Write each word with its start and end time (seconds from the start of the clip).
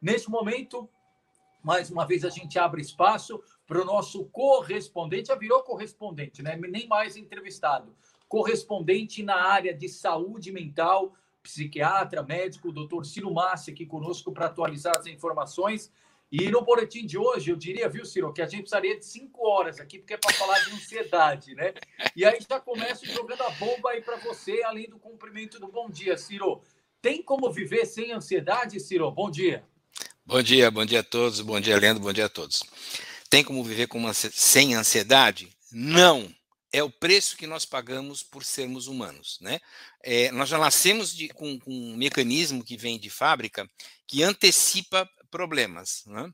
Neste 0.00 0.30
momento, 0.30 0.88
mais 1.62 1.90
uma 1.90 2.06
vez 2.06 2.24
a 2.24 2.30
gente 2.30 2.58
abre 2.58 2.80
espaço 2.80 3.42
para 3.66 3.82
o 3.82 3.84
nosso 3.84 4.24
correspondente, 4.26 5.28
já 5.28 5.34
virou 5.34 5.62
correspondente, 5.62 6.42
né? 6.42 6.56
Nem 6.56 6.88
mais 6.88 7.16
entrevistado. 7.16 7.94
Correspondente 8.26 9.22
na 9.22 9.36
área 9.36 9.74
de 9.74 9.88
saúde 9.88 10.50
mental, 10.50 11.14
psiquiatra, 11.42 12.22
médico, 12.22 12.72
doutor 12.72 13.04
Ciro 13.04 13.32
Massi, 13.32 13.72
aqui 13.72 13.84
conosco 13.84 14.32
para 14.32 14.46
atualizar 14.46 14.96
as 14.96 15.06
informações. 15.06 15.92
E 16.32 16.48
no 16.48 16.62
boletim 16.62 17.04
de 17.04 17.18
hoje, 17.18 17.50
eu 17.50 17.56
diria, 17.56 17.88
viu, 17.88 18.04
Ciro, 18.04 18.32
que 18.32 18.40
a 18.40 18.46
gente 18.46 18.62
precisaria 18.62 18.96
de 18.96 19.04
cinco 19.04 19.46
horas 19.46 19.80
aqui, 19.80 19.98
porque 19.98 20.14
é 20.14 20.16
para 20.16 20.32
falar 20.32 20.60
de 20.60 20.72
ansiedade, 20.72 21.54
né? 21.56 21.74
E 22.14 22.24
aí 22.24 22.38
já 22.48 22.60
começo 22.60 23.04
jogando 23.04 23.42
a 23.42 23.50
bomba 23.50 23.90
aí 23.90 24.00
para 24.00 24.16
você, 24.16 24.62
além 24.62 24.88
do 24.88 24.98
cumprimento 24.98 25.58
do 25.58 25.66
bom 25.66 25.90
dia, 25.90 26.16
Ciro. 26.16 26.62
Tem 27.02 27.22
como 27.22 27.50
viver 27.50 27.84
sem 27.84 28.12
ansiedade, 28.12 28.78
Ciro? 28.78 29.10
Bom 29.10 29.30
dia. 29.30 29.68
Bom 30.30 30.44
dia, 30.44 30.70
bom 30.70 30.84
dia 30.84 31.00
a 31.00 31.02
todos, 31.02 31.40
bom 31.40 31.58
dia, 31.58 31.76
Leandro, 31.76 32.04
bom 32.04 32.12
dia 32.12 32.26
a 32.26 32.28
todos. 32.28 32.62
Tem 33.28 33.42
como 33.42 33.64
viver 33.64 33.88
com 33.88 33.98
uma, 33.98 34.14
sem 34.14 34.76
ansiedade? 34.76 35.50
Não. 35.72 36.32
É 36.72 36.84
o 36.84 36.88
preço 36.88 37.36
que 37.36 37.48
nós 37.48 37.64
pagamos 37.64 38.22
por 38.22 38.44
sermos 38.44 38.86
humanos, 38.86 39.38
né? 39.40 39.58
É, 40.04 40.30
nós 40.30 40.48
já 40.48 40.56
nascemos 40.56 41.12
de, 41.12 41.30
com, 41.30 41.58
com 41.58 41.72
um 41.72 41.96
mecanismo 41.96 42.62
que 42.62 42.76
vem 42.76 42.96
de 42.96 43.10
fábrica 43.10 43.68
que 44.06 44.22
antecipa 44.22 45.10
problemas. 45.32 46.04
Né? 46.06 46.30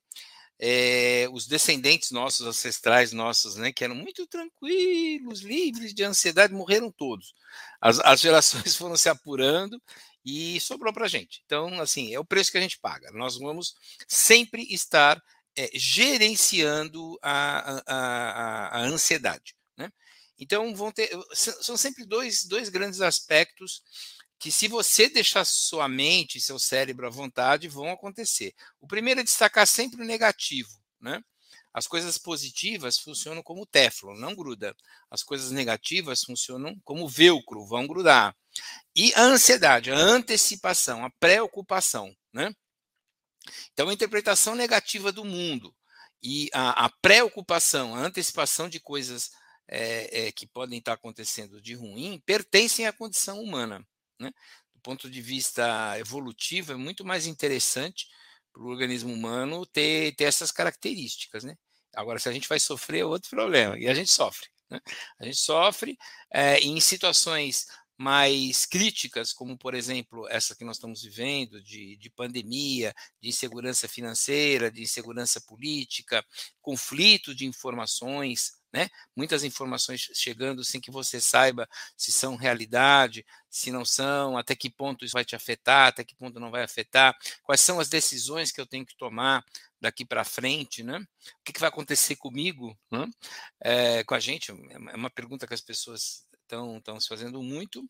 É, 0.58 1.28
os 1.32 1.46
descendentes 1.46 2.10
nossos, 2.10 2.46
ancestrais 2.46 3.12
nossos, 3.12 3.56
né, 3.56 3.72
que 3.72 3.84
eram 3.84 3.94
muito 3.94 4.26
tranquilos, 4.26 5.40
livres 5.40 5.92
de 5.92 6.02
ansiedade, 6.02 6.54
morreram 6.54 6.90
todos. 6.90 7.34
As, 7.80 8.00
as 8.00 8.20
gerações 8.22 8.74
foram 8.74 8.96
se 8.96 9.08
apurando 9.08 9.80
e 10.24 10.58
sobrou 10.60 10.92
para 10.92 11.04
a 11.04 11.08
gente. 11.08 11.42
Então, 11.44 11.80
assim, 11.80 12.12
é 12.12 12.18
o 12.18 12.24
preço 12.24 12.50
que 12.50 12.58
a 12.58 12.60
gente 12.60 12.78
paga. 12.78 13.10
Nós 13.12 13.38
vamos 13.38 13.74
sempre 14.08 14.62
estar 14.72 15.22
é, 15.56 15.70
gerenciando 15.74 17.18
a, 17.22 17.70
a, 17.70 17.82
a, 17.86 18.78
a 18.78 18.80
ansiedade. 18.80 19.54
Né? 19.76 19.90
Então, 20.38 20.74
vão 20.74 20.90
ter, 20.90 21.10
são 21.32 21.76
sempre 21.76 22.04
dois, 22.04 22.44
dois 22.44 22.68
grandes 22.68 23.00
aspectos 23.00 23.82
que 24.38 24.52
se 24.52 24.68
você 24.68 25.08
deixar 25.08 25.44
sua 25.44 25.88
mente, 25.88 26.40
seu 26.40 26.58
cérebro 26.58 27.06
à 27.06 27.10
vontade, 27.10 27.68
vão 27.68 27.90
acontecer. 27.90 28.54
O 28.80 28.86
primeiro 28.86 29.20
é 29.20 29.24
destacar 29.24 29.66
sempre 29.66 30.02
o 30.02 30.06
negativo, 30.06 30.70
né? 31.00 31.22
As 31.72 31.86
coisas 31.86 32.16
positivas 32.16 32.98
funcionam 32.98 33.42
como 33.42 33.66
teflon, 33.66 34.14
não 34.14 34.34
gruda. 34.34 34.74
As 35.10 35.22
coisas 35.22 35.50
negativas 35.50 36.22
funcionam 36.22 36.74
como 36.82 37.06
velcro, 37.06 37.66
vão 37.66 37.86
grudar. 37.86 38.34
E 38.94 39.12
a 39.14 39.20
ansiedade, 39.20 39.90
a 39.90 39.96
antecipação, 39.96 41.04
a 41.04 41.10
preocupação, 41.20 42.16
né? 42.32 42.50
Então, 43.72 43.90
a 43.90 43.92
interpretação 43.92 44.54
negativa 44.54 45.12
do 45.12 45.24
mundo 45.24 45.74
e 46.22 46.48
a, 46.52 46.86
a 46.86 46.88
preocupação, 47.02 47.94
a 47.94 48.00
antecipação 48.00 48.68
de 48.68 48.80
coisas 48.80 49.30
é, 49.68 50.28
é, 50.28 50.32
que 50.32 50.46
podem 50.46 50.78
estar 50.78 50.94
acontecendo 50.94 51.60
de 51.60 51.74
ruim 51.74 52.22
pertencem 52.24 52.86
à 52.86 52.92
condição 52.92 53.40
humana. 53.42 53.86
Né? 54.18 54.30
Do 54.74 54.80
ponto 54.80 55.10
de 55.10 55.20
vista 55.20 55.98
evolutivo, 55.98 56.72
é 56.72 56.76
muito 56.76 57.04
mais 57.04 57.26
interessante 57.26 58.06
para 58.52 58.62
o 58.62 58.68
organismo 58.68 59.12
humano 59.12 59.66
ter, 59.66 60.14
ter 60.16 60.24
essas 60.24 60.50
características. 60.50 61.44
Né? 61.44 61.56
Agora, 61.94 62.18
se 62.18 62.28
a 62.28 62.32
gente 62.32 62.48
vai 62.48 62.60
sofrer, 62.60 63.00
é 63.00 63.04
outro 63.04 63.30
problema, 63.30 63.78
e 63.78 63.88
a 63.88 63.94
gente 63.94 64.10
sofre. 64.10 64.48
Né? 64.70 64.80
A 65.18 65.24
gente 65.24 65.38
sofre 65.38 65.98
é, 66.32 66.58
em 66.58 66.80
situações 66.80 67.66
mais 67.98 68.66
críticas, 68.66 69.32
como 69.32 69.56
por 69.56 69.74
exemplo 69.74 70.28
essa 70.28 70.54
que 70.54 70.64
nós 70.64 70.76
estamos 70.76 71.02
vivendo, 71.02 71.62
de, 71.62 71.96
de, 71.96 72.10
pandemia, 72.10 72.94
de 73.20 73.28
insegurança 73.28 73.88
financeira, 73.88 74.70
de 74.70 74.82
insegurança 74.82 75.40
política, 75.40 76.24
conflito 76.60 77.34
de 77.34 77.46
informações, 77.46 78.52
né? 78.72 78.90
Muitas 79.16 79.42
informações 79.42 80.10
chegando 80.12 80.62
sem 80.62 80.80
que 80.80 80.90
você 80.90 81.18
saiba 81.18 81.66
se 81.96 82.12
são 82.12 82.36
realidade, 82.36 83.24
se 83.48 83.70
não 83.70 83.84
são, 83.86 84.36
até 84.36 84.54
que 84.54 84.68
ponto 84.68 85.04
isso 85.04 85.14
vai 85.14 85.24
te 85.24 85.34
afetar, 85.34 85.88
até 85.88 86.04
que 86.04 86.14
ponto 86.14 86.38
não 86.38 86.50
vai 86.50 86.62
afetar, 86.62 87.16
quais 87.42 87.62
são 87.62 87.80
as 87.80 87.88
decisões 87.88 88.52
que 88.52 88.60
eu 88.60 88.66
tenho 88.66 88.84
que 88.84 88.96
tomar 88.96 89.42
daqui 89.80 90.04
para 90.04 90.24
frente, 90.24 90.82
né? 90.82 90.98
O 90.98 91.44
que, 91.44 91.52
que, 91.52 91.60
vai 91.60 91.68
acontecer 91.68 92.16
comigo, 92.16 92.76
né? 92.90 93.08
é, 93.60 94.04
com 94.04 94.14
a 94.14 94.20
gente? 94.20 94.50
É 94.50 94.96
uma 94.96 95.10
pergunta 95.10 95.46
que 95.46 95.54
as 95.54 95.60
pessoas 95.60 96.25
estão, 96.46 97.00
se 97.00 97.08
fazendo 97.08 97.42
muito, 97.42 97.88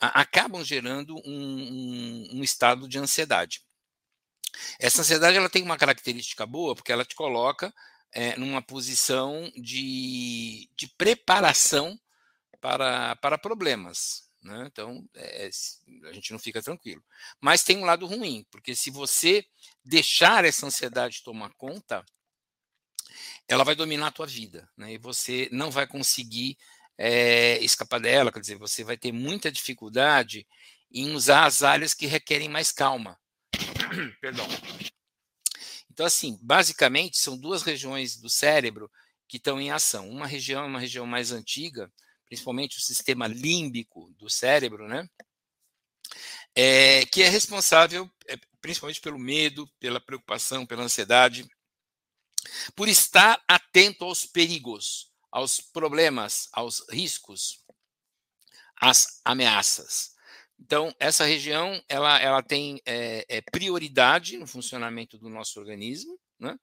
a, 0.00 0.20
acabam 0.20 0.64
gerando 0.64 1.16
um, 1.24 2.28
um, 2.32 2.38
um 2.38 2.42
estado 2.42 2.88
de 2.88 2.98
ansiedade. 2.98 3.62
Essa 4.80 5.02
ansiedade 5.02 5.36
ela 5.36 5.48
tem 5.48 5.62
uma 5.62 5.76
característica 5.76 6.46
boa, 6.46 6.74
porque 6.74 6.92
ela 6.92 7.04
te 7.04 7.14
coloca 7.14 7.72
é, 8.12 8.36
numa 8.36 8.62
posição 8.62 9.50
de, 9.56 10.68
de 10.76 10.88
preparação 10.96 11.98
para, 12.60 13.16
para 13.16 13.38
problemas. 13.38 14.28
Né? 14.42 14.64
Então, 14.66 15.04
é, 15.14 15.50
a 16.04 16.12
gente 16.12 16.32
não 16.32 16.38
fica 16.38 16.62
tranquilo. 16.62 17.02
Mas 17.40 17.62
tem 17.62 17.76
um 17.78 17.84
lado 17.84 18.06
ruim, 18.06 18.46
porque 18.50 18.74
se 18.74 18.90
você 18.90 19.44
deixar 19.84 20.44
essa 20.44 20.66
ansiedade 20.66 21.22
tomar 21.22 21.52
conta, 21.54 22.04
ela 23.46 23.64
vai 23.64 23.74
dominar 23.74 24.08
a 24.08 24.12
tua 24.12 24.26
vida, 24.26 24.68
né? 24.76 24.92
e 24.92 24.98
você 24.98 25.48
não 25.50 25.70
vai 25.70 25.86
conseguir 25.86 26.56
é, 26.98 27.58
escapar 27.62 28.00
dela, 28.00 28.32
quer 28.32 28.40
dizer, 28.40 28.58
você 28.58 28.82
vai 28.82 28.96
ter 28.96 29.12
muita 29.12 29.52
dificuldade 29.52 30.46
em 30.90 31.12
usar 31.12 31.44
as 31.44 31.62
áreas 31.62 31.94
que 31.94 32.06
requerem 32.06 32.48
mais 32.48 32.72
calma. 32.72 33.18
Perdão. 34.20 34.46
Então, 35.90 36.04
assim, 36.04 36.38
basicamente, 36.42 37.18
são 37.18 37.36
duas 37.36 37.62
regiões 37.62 38.16
do 38.16 38.28
cérebro 38.28 38.90
que 39.28 39.36
estão 39.36 39.60
em 39.60 39.70
ação. 39.70 40.08
Uma 40.08 40.26
região 40.26 40.64
é 40.64 40.66
uma 40.66 40.80
região 40.80 41.06
mais 41.06 41.32
antiga, 41.32 41.92
principalmente 42.26 42.78
o 42.78 42.80
sistema 42.80 43.26
límbico 43.26 44.10
do 44.18 44.28
cérebro, 44.28 44.88
né? 44.88 45.08
É, 46.54 47.04
que 47.06 47.22
é 47.22 47.28
responsável 47.28 48.10
é, 48.26 48.36
principalmente 48.60 49.00
pelo 49.00 49.18
medo, 49.18 49.68
pela 49.78 50.00
preocupação, 50.00 50.66
pela 50.66 50.82
ansiedade, 50.82 51.48
por 52.74 52.88
estar 52.88 53.42
atento 53.46 54.04
aos 54.04 54.24
perigos, 54.24 55.12
aos 55.30 55.60
problemas, 55.60 56.48
aos 56.52 56.84
riscos, 56.90 57.64
às 58.80 59.20
ameaças. 59.24 60.16
Então, 60.60 60.92
essa 60.98 61.24
região 61.24 61.80
ela, 61.88 62.18
ela 62.20 62.42
tem 62.42 62.80
é, 62.84 63.24
é, 63.28 63.40
prioridade 63.40 64.36
no 64.36 64.46
funcionamento 64.46 65.16
do 65.18 65.28
nosso 65.28 65.60
organismo, 65.60 66.18
né? 66.38 66.58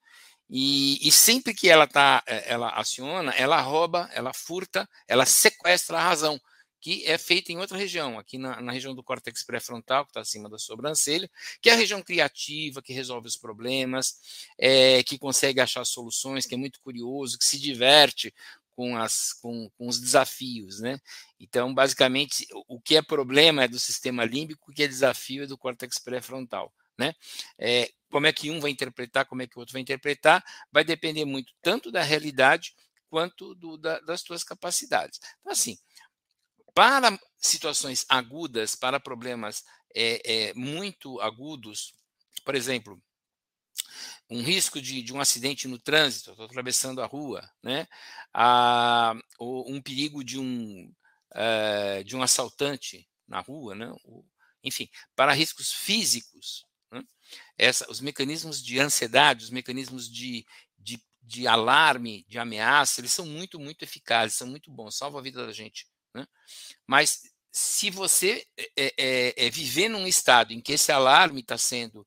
E, 0.49 1.07
e 1.07 1.11
sempre 1.11 1.55
que 1.55 1.67
ela 1.67 1.87
tá, 1.87 2.23
ela 2.27 2.69
aciona, 2.69 3.31
ela 3.31 3.59
rouba, 3.61 4.07
ela 4.13 4.31
furta, 4.31 4.87
ela 5.07 5.25
sequestra 5.25 5.97
a 5.97 6.03
razão, 6.03 6.39
que 6.85 7.03
é 7.07 7.17
feita 7.17 7.51
em 7.51 7.57
outra 7.57 7.79
região, 7.79 8.19
aqui 8.19 8.37
na, 8.37 8.61
na 8.61 8.71
região 8.71 8.93
do 8.93 9.01
córtex 9.01 9.41
pré-frontal, 9.43 10.05
que 10.05 10.11
está 10.11 10.21
acima 10.21 10.47
da 10.47 10.59
sobrancelha, 10.59 11.27
que 11.59 11.67
é 11.67 11.73
a 11.73 11.75
região 11.75 11.99
criativa, 11.99 12.79
que 12.79 12.93
resolve 12.93 13.27
os 13.27 13.35
problemas, 13.35 14.19
é, 14.55 15.01
que 15.01 15.17
consegue 15.17 15.59
achar 15.59 15.83
soluções, 15.83 16.45
que 16.45 16.53
é 16.53 16.57
muito 16.57 16.79
curioso, 16.81 17.39
que 17.39 17.45
se 17.45 17.59
diverte 17.59 18.31
com, 18.75 18.95
as, 18.95 19.33
com, 19.33 19.67
com 19.75 19.87
os 19.87 19.99
desafios, 19.99 20.79
né? 20.79 20.99
Então, 21.39 21.73
basicamente, 21.73 22.45
o 22.67 22.79
que 22.79 22.95
é 22.95 23.01
problema 23.01 23.63
é 23.63 23.67
do 23.67 23.79
sistema 23.79 24.23
límbico, 24.23 24.69
o 24.69 24.73
que 24.75 24.83
é 24.83 24.87
desafio 24.87 25.45
é 25.45 25.47
do 25.47 25.57
córtex 25.57 25.97
pré-frontal, 25.97 26.71
né? 26.99 27.15
É, 27.57 27.89
como 28.11 28.27
é 28.27 28.31
que 28.31 28.51
um 28.51 28.59
vai 28.59 28.69
interpretar, 28.69 29.25
como 29.25 29.41
é 29.41 29.47
que 29.47 29.57
o 29.57 29.59
outro 29.59 29.73
vai 29.73 29.81
interpretar, 29.81 30.45
vai 30.71 30.83
depender 30.83 31.25
muito 31.25 31.51
tanto 31.63 31.91
da 31.91 32.03
realidade 32.03 32.75
quanto 33.09 33.55
do, 33.55 33.75
da, 33.75 33.99
das 34.01 34.21
suas 34.21 34.43
capacidades. 34.43 35.19
Então, 35.39 35.51
assim, 35.51 35.79
para 36.75 37.17
situações 37.39 38.05
agudas, 38.09 38.75
para 38.75 38.99
problemas 38.99 39.63
é, 39.95 40.49
é, 40.49 40.53
muito 40.53 41.21
agudos, 41.21 41.95
por 42.43 42.53
exemplo, 42.53 43.01
um 44.29 44.43
risco 44.43 44.81
de, 44.81 45.01
de 45.01 45.13
um 45.13 45.21
acidente 45.21 45.67
no 45.67 45.79
trânsito, 45.79 46.31
estou 46.31 46.45
atravessando 46.45 47.01
a 47.01 47.05
rua, 47.05 47.49
né? 47.63 47.87
Ah, 48.33 49.15
ou 49.39 49.71
um 49.71 49.81
perigo 49.81 50.23
de 50.23 50.37
um, 50.37 50.91
uh, 51.31 52.03
de 52.03 52.15
um 52.15 52.21
assaltante 52.21 53.07
na 53.27 53.39
rua, 53.39 53.73
né? 53.73 53.91
enfim, 54.63 54.89
para 55.15 55.33
riscos 55.33 55.71
físicos. 55.71 56.65
Né? 56.91 57.03
Essa, 57.57 57.89
os 57.89 58.01
mecanismos 58.01 58.61
de 58.63 58.79
ansiedade, 58.79 59.45
os 59.45 59.49
mecanismos 59.49 60.09
de, 60.11 60.45
de, 60.77 61.01
de 61.21 61.47
alarme, 61.47 62.25
de 62.27 62.37
ameaça, 62.37 62.99
eles 62.99 63.13
são 63.13 63.25
muito, 63.25 63.59
muito 63.59 63.83
eficazes, 63.83 64.37
são 64.37 64.47
muito 64.47 64.71
bons, 64.71 64.97
salvam 64.97 65.19
a 65.19 65.23
vida 65.23 65.45
da 65.45 65.53
gente. 65.53 65.87
Né? 66.15 66.25
Mas 66.87 67.21
se 67.51 67.89
você 67.89 68.45
é, 68.57 68.93
é, 68.97 69.45
é 69.45 69.49
viver 69.49 69.89
num 69.89 70.07
estado 70.07 70.53
em 70.53 70.61
que 70.61 70.73
esse 70.73 70.91
alarme 70.91 71.41
está 71.41 71.57
sendo 71.57 72.05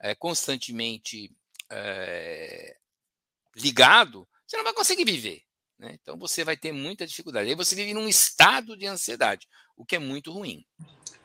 é, 0.00 0.14
constantemente 0.14 1.34
é, 1.70 2.76
ligado, 3.56 4.28
você 4.46 4.56
não 4.56 4.64
vai 4.64 4.74
conseguir 4.74 5.04
viver. 5.04 5.42
Né? 5.78 5.98
Então 6.00 6.16
você 6.16 6.44
vai 6.44 6.56
ter 6.56 6.72
muita 6.72 7.06
dificuldade. 7.06 7.48
Aí 7.48 7.54
você 7.54 7.74
vive 7.74 7.92
num 7.92 8.08
estado 8.08 8.76
de 8.76 8.86
ansiedade, 8.86 9.48
o 9.76 9.84
que 9.84 9.96
é 9.96 9.98
muito 9.98 10.32
ruim. 10.32 10.64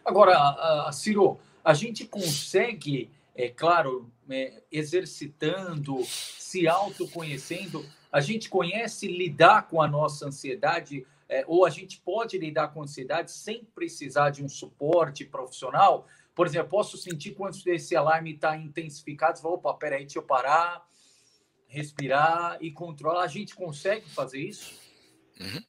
Agora, 0.04 0.88
uh, 0.88 0.92
Ciro, 0.92 1.40
a 1.64 1.74
gente 1.74 2.06
consegue 2.06 3.12
é 3.36 3.50
claro, 3.50 4.12
é, 4.30 4.62
exercitando, 4.72 6.04
se 6.06 6.68
autoconhecendo, 6.68 7.86
a 8.12 8.20
gente 8.20 8.50
conhece 8.50 9.08
lidar 9.08 9.68
com 9.68 9.82
a 9.82 9.88
nossa 9.88 10.28
ansiedade, 10.28 11.06
é, 11.32 11.46
ou 11.48 11.66
a 11.66 11.70
gente 11.70 12.02
pode 12.02 12.38
lidar 12.38 12.68
com 12.74 12.84
ansiedade 12.84 13.32
sem 13.32 13.64
precisar 13.64 14.32
de 14.32 14.44
um 14.44 14.50
suporte 14.50 15.24
profissional. 15.24 16.06
Por 16.36 16.46
exemplo, 16.46 16.70
posso 16.70 16.98
sentir 16.98 17.32
quando 17.32 17.58
esse 17.68 17.96
alarme 17.96 18.34
está 18.36 18.58
intensificado, 18.58 19.40
fala, 19.40 19.56
opa, 19.56 19.74
peraí, 19.76 20.02
deixa 20.02 20.20
eu 20.20 20.24
parar, 20.24 20.86
respirar 21.68 22.58
e 22.60 22.70
controlar. 22.70 23.24
A 23.24 23.28
gente 23.28 23.56
consegue 23.56 24.10
fazer 24.10 24.42
isso? 24.42 24.78
Uhum. 25.40 25.64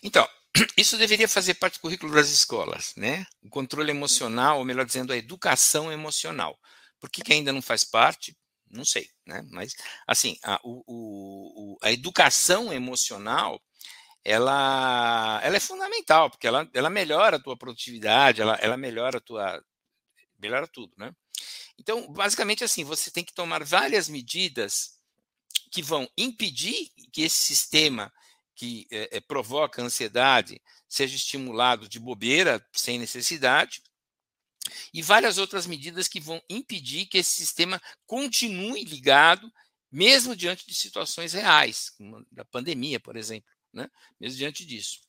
Então, 0.00 0.28
isso 0.78 0.96
deveria 0.96 1.26
fazer 1.26 1.54
parte 1.54 1.78
do 1.78 1.80
currículo 1.80 2.14
das 2.14 2.30
escolas, 2.30 2.92
né? 2.96 3.26
O 3.42 3.50
controle 3.50 3.90
emocional, 3.90 4.58
ou 4.58 4.64
melhor 4.64 4.86
dizendo, 4.86 5.12
a 5.12 5.16
educação 5.16 5.90
emocional. 5.90 6.56
Por 7.00 7.10
que, 7.10 7.20
que 7.20 7.32
ainda 7.32 7.52
não 7.52 7.60
faz 7.60 7.82
parte? 7.82 8.36
Não 8.70 8.84
sei, 8.84 9.08
né? 9.26 9.44
Mas, 9.50 9.74
assim, 10.06 10.38
a, 10.44 10.60
o, 10.62 10.84
o, 10.86 11.78
a 11.82 11.90
educação 11.90 12.72
emocional, 12.72 13.60
ela, 14.24 15.40
ela 15.42 15.56
é 15.56 15.60
fundamental, 15.60 16.30
porque 16.30 16.46
ela, 16.46 16.68
ela 16.74 16.90
melhora 16.90 17.36
a 17.36 17.40
tua 17.40 17.56
produtividade, 17.56 18.42
ela, 18.42 18.54
ela 18.56 18.76
melhora 18.76 19.18
a 19.18 19.20
tua... 19.20 19.64
melhora 20.38 20.66
tudo, 20.68 20.92
né? 20.96 21.14
Então, 21.78 22.12
basicamente 22.12 22.62
assim, 22.62 22.84
você 22.84 23.10
tem 23.10 23.24
que 23.24 23.32
tomar 23.32 23.64
várias 23.64 24.08
medidas 24.08 24.98
que 25.70 25.82
vão 25.82 26.08
impedir 26.16 26.90
que 27.12 27.22
esse 27.22 27.36
sistema 27.36 28.12
que 28.54 28.86
é, 28.90 29.16
é, 29.16 29.20
provoca 29.20 29.82
ansiedade 29.82 30.60
seja 30.86 31.16
estimulado 31.16 31.88
de 31.88 31.98
bobeira, 31.98 32.62
sem 32.74 32.98
necessidade, 32.98 33.82
e 34.92 35.00
várias 35.00 35.38
outras 35.38 35.66
medidas 35.66 36.06
que 36.08 36.20
vão 36.20 36.42
impedir 36.48 37.06
que 37.06 37.18
esse 37.18 37.32
sistema 37.32 37.80
continue 38.06 38.84
ligado, 38.84 39.50
mesmo 39.90 40.36
diante 40.36 40.66
de 40.66 40.74
situações 40.74 41.32
reais, 41.32 41.90
como 41.90 42.26
da 42.30 42.44
pandemia, 42.44 43.00
por 43.00 43.16
exemplo, 43.16 43.48
né? 43.72 43.88
mesmo 44.18 44.38
diante 44.38 44.64
disso. 44.64 45.00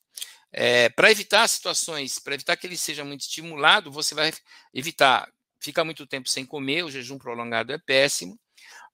É, 0.52 0.90
para 0.90 1.10
evitar 1.10 1.48
situações, 1.48 2.18
para 2.18 2.34
evitar 2.34 2.56
que 2.56 2.66
ele 2.66 2.76
seja 2.76 3.04
muito 3.04 3.22
estimulado, 3.22 3.90
você 3.90 4.14
vai 4.14 4.32
evitar 4.74 5.30
ficar 5.60 5.84
muito 5.84 6.06
tempo 6.06 6.28
sem 6.28 6.44
comer, 6.44 6.84
o 6.84 6.90
jejum 6.90 7.16
prolongado 7.18 7.72
é 7.72 7.78
péssimo. 7.78 8.38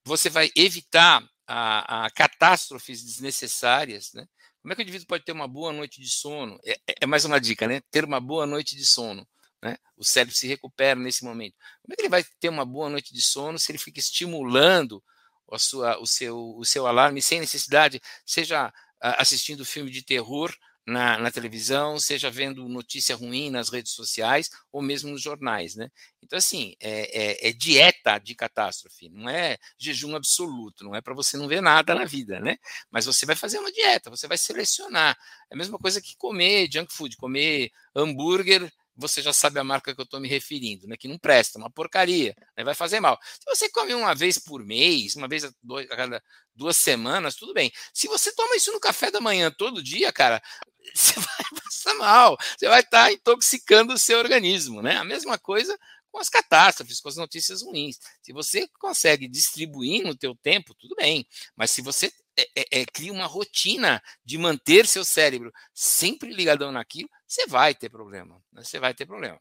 Você 0.04 0.28
vai 0.28 0.50
evitar 0.54 1.26
a, 1.46 2.06
a 2.06 2.10
catástrofes 2.10 3.02
desnecessárias, 3.02 4.12
né? 4.12 4.26
Como 4.60 4.72
é 4.72 4.76
que 4.76 4.82
o 4.82 4.84
indivíduo 4.84 5.06
pode 5.06 5.24
ter 5.24 5.32
uma 5.32 5.48
boa 5.48 5.72
noite 5.72 6.00
de 6.00 6.10
sono? 6.10 6.58
É, 6.64 6.72
é, 6.86 6.94
é 7.02 7.06
mais 7.06 7.24
uma 7.24 7.40
dica, 7.40 7.66
né? 7.66 7.80
Ter 7.90 8.04
uma 8.04 8.20
boa 8.20 8.46
noite 8.46 8.76
de 8.76 8.84
sono. 8.84 9.26
Né? 9.62 9.76
O 9.96 10.04
cérebro 10.04 10.34
se 10.36 10.46
recupera 10.46 10.98
nesse 11.00 11.24
momento. 11.24 11.54
Como 11.82 11.92
é 11.92 11.96
que 11.96 12.02
ele 12.02 12.08
vai 12.08 12.24
ter 12.38 12.48
uma 12.48 12.64
boa 12.64 12.88
noite 12.88 13.12
de 13.14 13.22
sono 13.22 13.58
se 13.58 13.72
ele 13.72 13.78
fica 13.78 13.98
estimulando 13.98 15.02
a 15.50 15.58
sua, 15.58 15.98
o, 15.98 16.06
seu, 16.06 16.54
o 16.56 16.64
seu 16.64 16.86
alarme 16.86 17.22
sem 17.22 17.40
necessidade, 17.40 18.00
seja 18.26 18.72
assistindo 19.00 19.64
filme 19.64 19.90
de 19.90 20.02
terror 20.02 20.54
na, 20.88 21.18
na, 21.18 21.30
televisão, 21.30 22.00
seja 22.00 22.30
vendo 22.30 22.66
notícia 22.66 23.14
ruim 23.14 23.50
nas 23.50 23.68
redes 23.68 23.92
sociais 23.92 24.48
ou 24.72 24.80
mesmo 24.80 25.10
nos 25.10 25.20
jornais, 25.20 25.76
né? 25.76 25.90
Então, 26.22 26.38
assim, 26.38 26.74
é, 26.80 27.46
é, 27.46 27.48
é 27.48 27.52
dieta 27.52 28.18
de 28.18 28.34
catástrofe, 28.34 29.10
não 29.10 29.28
é 29.28 29.58
jejum 29.78 30.16
absoluto, 30.16 30.84
não 30.84 30.94
é 30.94 31.02
para 31.02 31.14
você 31.14 31.36
não 31.36 31.46
ver 31.46 31.60
nada 31.60 31.94
na 31.94 32.06
vida, 32.06 32.40
né? 32.40 32.56
Mas 32.90 33.04
você 33.04 33.26
vai 33.26 33.36
fazer 33.36 33.58
uma 33.58 33.70
dieta, 33.70 34.08
você 34.08 34.26
vai 34.26 34.38
selecionar. 34.38 35.14
É 35.50 35.54
a 35.54 35.58
mesma 35.58 35.78
coisa 35.78 36.00
que 36.00 36.16
comer 36.16 36.70
junk 36.72 36.90
food, 36.90 37.16
comer 37.18 37.70
hambúrguer 37.94 38.72
você 38.98 39.22
já 39.22 39.32
sabe 39.32 39.60
a 39.60 39.64
marca 39.64 39.94
que 39.94 40.00
eu 40.00 40.04
estou 40.04 40.18
me 40.18 40.28
referindo, 40.28 40.88
né? 40.88 40.96
Que 40.96 41.06
não 41.06 41.16
presta, 41.16 41.58
uma 41.58 41.70
porcaria, 41.70 42.34
né? 42.56 42.64
vai 42.64 42.74
fazer 42.74 42.98
mal. 42.98 43.18
Se 43.22 43.46
você 43.46 43.70
come 43.70 43.94
uma 43.94 44.14
vez 44.14 44.38
por 44.38 44.64
mês, 44.64 45.14
uma 45.14 45.28
vez 45.28 45.44
a, 45.44 45.52
dois, 45.62 45.88
a 45.90 45.96
cada 45.96 46.22
duas 46.54 46.76
semanas, 46.76 47.36
tudo 47.36 47.54
bem. 47.54 47.72
Se 47.94 48.08
você 48.08 48.34
toma 48.34 48.56
isso 48.56 48.72
no 48.72 48.80
café 48.80 49.10
da 49.10 49.20
manhã 49.20 49.52
todo 49.56 49.82
dia, 49.82 50.12
cara, 50.12 50.42
você 50.92 51.14
vai 51.14 51.62
passar 51.64 51.94
mal, 51.94 52.36
você 52.58 52.68
vai 52.68 52.80
estar 52.80 53.04
tá 53.04 53.12
intoxicando 53.12 53.94
o 53.94 53.98
seu 53.98 54.18
organismo, 54.18 54.82
né? 54.82 54.96
A 54.96 55.04
mesma 55.04 55.38
coisa 55.38 55.78
com 56.10 56.18
as 56.18 56.28
catástrofes, 56.28 57.00
com 57.00 57.08
as 57.08 57.16
notícias 57.16 57.62
ruins. 57.62 57.98
Se 58.20 58.32
você 58.32 58.66
consegue 58.80 59.28
distribuir 59.28 60.02
no 60.04 60.16
teu 60.16 60.34
tempo, 60.34 60.74
tudo 60.74 60.96
bem. 60.96 61.26
Mas 61.54 61.70
se 61.70 61.82
você 61.82 62.10
é, 62.38 62.48
é, 62.54 62.80
é, 62.80 62.86
cria 62.86 63.12
uma 63.12 63.26
rotina 63.26 64.00
de 64.24 64.38
manter 64.38 64.86
seu 64.86 65.04
cérebro 65.04 65.52
sempre 65.74 66.32
ligadão 66.32 66.70
naquilo, 66.70 67.10
você 67.26 67.46
vai 67.48 67.74
ter 67.74 67.88
problema. 67.88 68.40
Né? 68.52 68.62
Você 68.62 68.78
vai 68.78 68.94
ter 68.94 69.06
problema. 69.06 69.40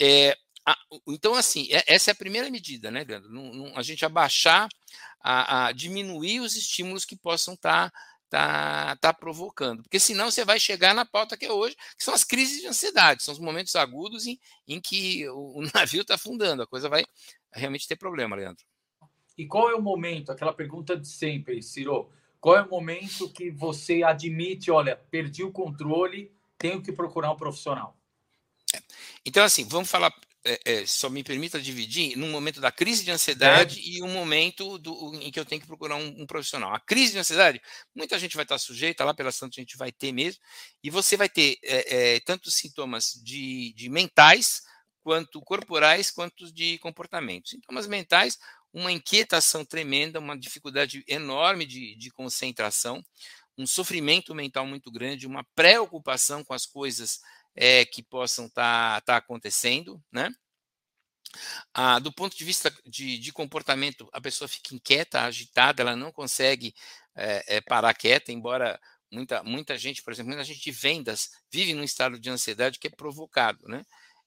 É, 0.00 0.34
a, 0.66 0.74
então, 1.08 1.34
assim, 1.34 1.68
é, 1.70 1.84
essa 1.86 2.10
é 2.10 2.12
a 2.12 2.16
primeira 2.16 2.50
medida, 2.50 2.90
né, 2.90 3.04
Leandro? 3.04 3.30
A 3.76 3.82
gente 3.82 4.06
abaixar, 4.06 4.68
a, 5.20 5.66
a, 5.66 5.72
diminuir 5.72 6.40
os 6.40 6.56
estímulos 6.56 7.04
que 7.04 7.16
possam 7.16 7.54
estar. 7.54 7.90
Tá, 7.90 8.94
tá, 8.94 8.96
tá 9.00 9.12
provocando. 9.12 9.82
Porque 9.82 9.98
senão 9.98 10.30
você 10.30 10.44
vai 10.44 10.60
chegar 10.60 10.94
na 10.94 11.04
pauta 11.04 11.36
que 11.36 11.44
é 11.44 11.52
hoje, 11.52 11.74
que 11.98 12.04
são 12.04 12.14
as 12.14 12.22
crises 12.22 12.60
de 12.60 12.68
ansiedade, 12.68 13.24
são 13.24 13.34
os 13.34 13.40
momentos 13.40 13.74
agudos 13.74 14.24
em, 14.24 14.38
em 14.68 14.80
que 14.80 15.28
o, 15.30 15.58
o 15.58 15.62
navio 15.74 16.02
está 16.02 16.14
afundando, 16.14 16.62
a 16.62 16.66
coisa 16.66 16.88
vai 16.88 17.04
realmente 17.52 17.88
ter 17.88 17.96
problema, 17.96 18.36
Leandro. 18.36 18.64
E 19.36 19.46
qual 19.46 19.70
é 19.70 19.74
o 19.74 19.82
momento, 19.82 20.30
aquela 20.30 20.52
pergunta 20.52 20.96
de 20.96 21.08
sempre, 21.08 21.60
Ciro, 21.62 22.12
qual 22.40 22.56
é 22.56 22.62
o 22.62 22.70
momento 22.70 23.28
que 23.28 23.50
você 23.50 24.02
admite, 24.02 24.70
olha, 24.70 24.96
perdi 25.10 25.44
o 25.44 25.52
controle, 25.52 26.32
tenho 26.56 26.82
que 26.82 26.90
procurar 26.90 27.30
um 27.30 27.36
profissional? 27.36 27.96
Então, 29.24 29.44
assim, 29.44 29.66
vamos 29.68 29.90
falar, 29.90 30.10
é, 30.42 30.60
é, 30.64 30.86
só 30.86 31.10
me 31.10 31.22
permita 31.22 31.60
dividir, 31.60 32.16
num 32.16 32.30
momento 32.30 32.60
da 32.60 32.72
crise 32.72 33.04
de 33.04 33.10
ansiedade 33.10 33.78
é. 33.78 33.82
e 33.82 34.02
um 34.02 34.10
momento 34.10 34.78
do, 34.78 35.14
em 35.16 35.30
que 35.30 35.38
eu 35.38 35.44
tenho 35.44 35.60
que 35.60 35.66
procurar 35.66 35.96
um, 35.96 36.22
um, 36.22 36.26
profissional. 36.26 36.74
A 36.74 36.80
crise 36.80 37.12
de 37.12 37.18
ansiedade, 37.18 37.60
muita 37.94 38.18
gente 38.18 38.36
vai 38.36 38.44
estar 38.44 38.58
sujeita, 38.58 39.04
lá 39.04 39.12
pela 39.12 39.32
Santa 39.32 39.54
a 39.58 39.60
gente 39.60 39.76
vai 39.76 39.92
ter 39.92 40.12
mesmo, 40.12 40.40
e 40.82 40.88
você 40.88 41.16
vai 41.18 41.28
ter 41.28 41.58
é, 41.62 42.14
é, 42.14 42.20
tanto 42.20 42.50
sintomas 42.50 43.20
de, 43.22 43.74
de 43.74 43.90
mentais, 43.90 44.62
quanto 45.02 45.40
corporais, 45.40 46.10
quanto 46.10 46.52
de 46.52 46.78
comportamento. 46.78 47.48
Sintomas 47.48 47.86
mentais, 47.86 48.38
uma 48.72 48.92
inquietação 48.92 49.64
tremenda, 49.64 50.18
uma 50.18 50.38
dificuldade 50.38 51.04
enorme 51.06 51.66
de, 51.66 51.96
de 51.96 52.10
concentração, 52.10 53.04
um 53.58 53.66
sofrimento 53.66 54.34
mental 54.34 54.66
muito 54.66 54.90
grande, 54.90 55.26
uma 55.26 55.44
preocupação 55.54 56.44
com 56.44 56.54
as 56.54 56.66
coisas 56.66 57.20
é, 57.54 57.84
que 57.84 58.02
possam 58.02 58.46
estar 58.46 59.00
tá, 59.00 59.00
tá 59.00 59.16
acontecendo, 59.16 60.02
né? 60.10 60.30
Ah, 61.72 61.98
do 62.00 62.12
ponto 62.12 62.36
de 62.36 62.44
vista 62.44 62.74
de, 62.84 63.18
de, 63.18 63.32
comportamento, 63.32 64.08
a 64.12 64.20
pessoa 64.20 64.48
fica 64.48 64.74
inquieta, 64.74 65.22
agitada, 65.22 65.82
ela 65.82 65.94
não 65.94 66.10
consegue 66.10 66.74
é, 67.14 67.56
é, 67.56 67.60
parar 67.60 67.94
quieta, 67.94 68.32
embora 68.32 68.80
muita, 69.12 69.42
muita 69.42 69.78
gente, 69.78 70.02
por 70.02 70.12
exemplo, 70.12 70.30
muita 70.30 70.44
gente 70.44 70.60
de 70.60 70.72
vendas 70.72 71.30
vive 71.50 71.72
num 71.74 71.84
estado 71.84 72.18
de 72.18 72.30
ansiedade 72.30 72.78
que 72.78 72.88
é 72.88 72.90
provocado, 72.90 73.66
né? 73.68 73.84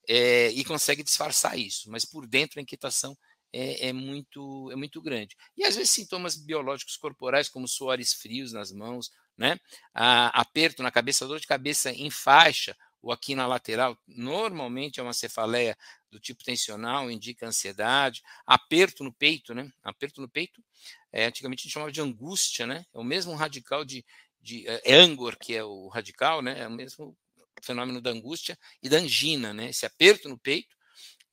É, 0.08 0.50
e 0.50 0.63
consegue 0.65 1.03
disfarçar 1.03 1.58
isso, 1.58 1.89
mas 1.89 2.06
por 2.06 2.27
dentro 2.27 2.60
a 2.60 2.62
inquietação 2.62 3.17
é, 3.53 3.89
é, 3.89 3.93
muito, 3.93 4.69
é 4.72 4.75
muito 4.75 5.00
grande. 5.00 5.38
E 5.55 5.63
às 5.63 5.75
vezes 5.75 5.91
sintomas 5.91 6.36
biológicos 6.36 6.98
corporais, 6.98 7.48
como 7.48 7.67
suores 7.67 8.13
frios 8.13 8.51
nas 8.51 8.72
mãos, 8.72 9.12
né? 9.38 9.60
A, 9.93 10.41
aperto 10.41 10.81
na 10.81 10.91
cabeça, 10.91 11.27
dor 11.27 11.39
de 11.39 11.48
cabeça 11.48 11.91
em 11.91 12.10
faixa 12.10 12.75
ou 13.01 13.12
aqui 13.12 13.36
na 13.36 13.45
lateral, 13.45 13.98
normalmente 14.07 15.00
é 15.00 15.03
uma 15.03 15.13
cefaleia 15.13 15.77
do 16.10 16.19
tipo 16.19 16.43
tensional, 16.43 17.12
indica 17.12 17.45
ansiedade, 17.45 18.24
aperto 18.45 19.03
no 19.03 19.12
peito, 19.12 19.53
né? 19.53 19.69
Aperto 19.83 20.22
no 20.22 20.29
peito, 20.29 20.63
é, 21.12 21.25
antigamente 21.25 21.62
a 21.62 21.63
gente 21.63 21.74
chamava 21.74 21.91
de 21.91 22.01
angústia, 22.01 22.65
né? 22.65 22.86
É 22.93 22.98
o 22.98 23.03
mesmo 23.03 23.36
radical 23.36 23.83
de, 23.86 24.05
de 24.41 24.65
é, 24.67 24.95
angor, 24.95 25.38
que 25.38 25.53
é 25.53 25.63
o 25.63 25.89
radical, 25.89 26.41
né? 26.41 26.62
É 26.62 26.67
o 26.67 26.72
mesmo 26.72 27.15
fenômeno 27.62 28.01
da 28.01 28.10
angústia 28.10 28.57
e 28.81 28.89
da 28.89 28.98
angina, 28.98 29.53
né? 29.53 29.69
Esse 29.69 29.86
aperto 29.86 30.29
no 30.29 30.38
peito 30.38 30.75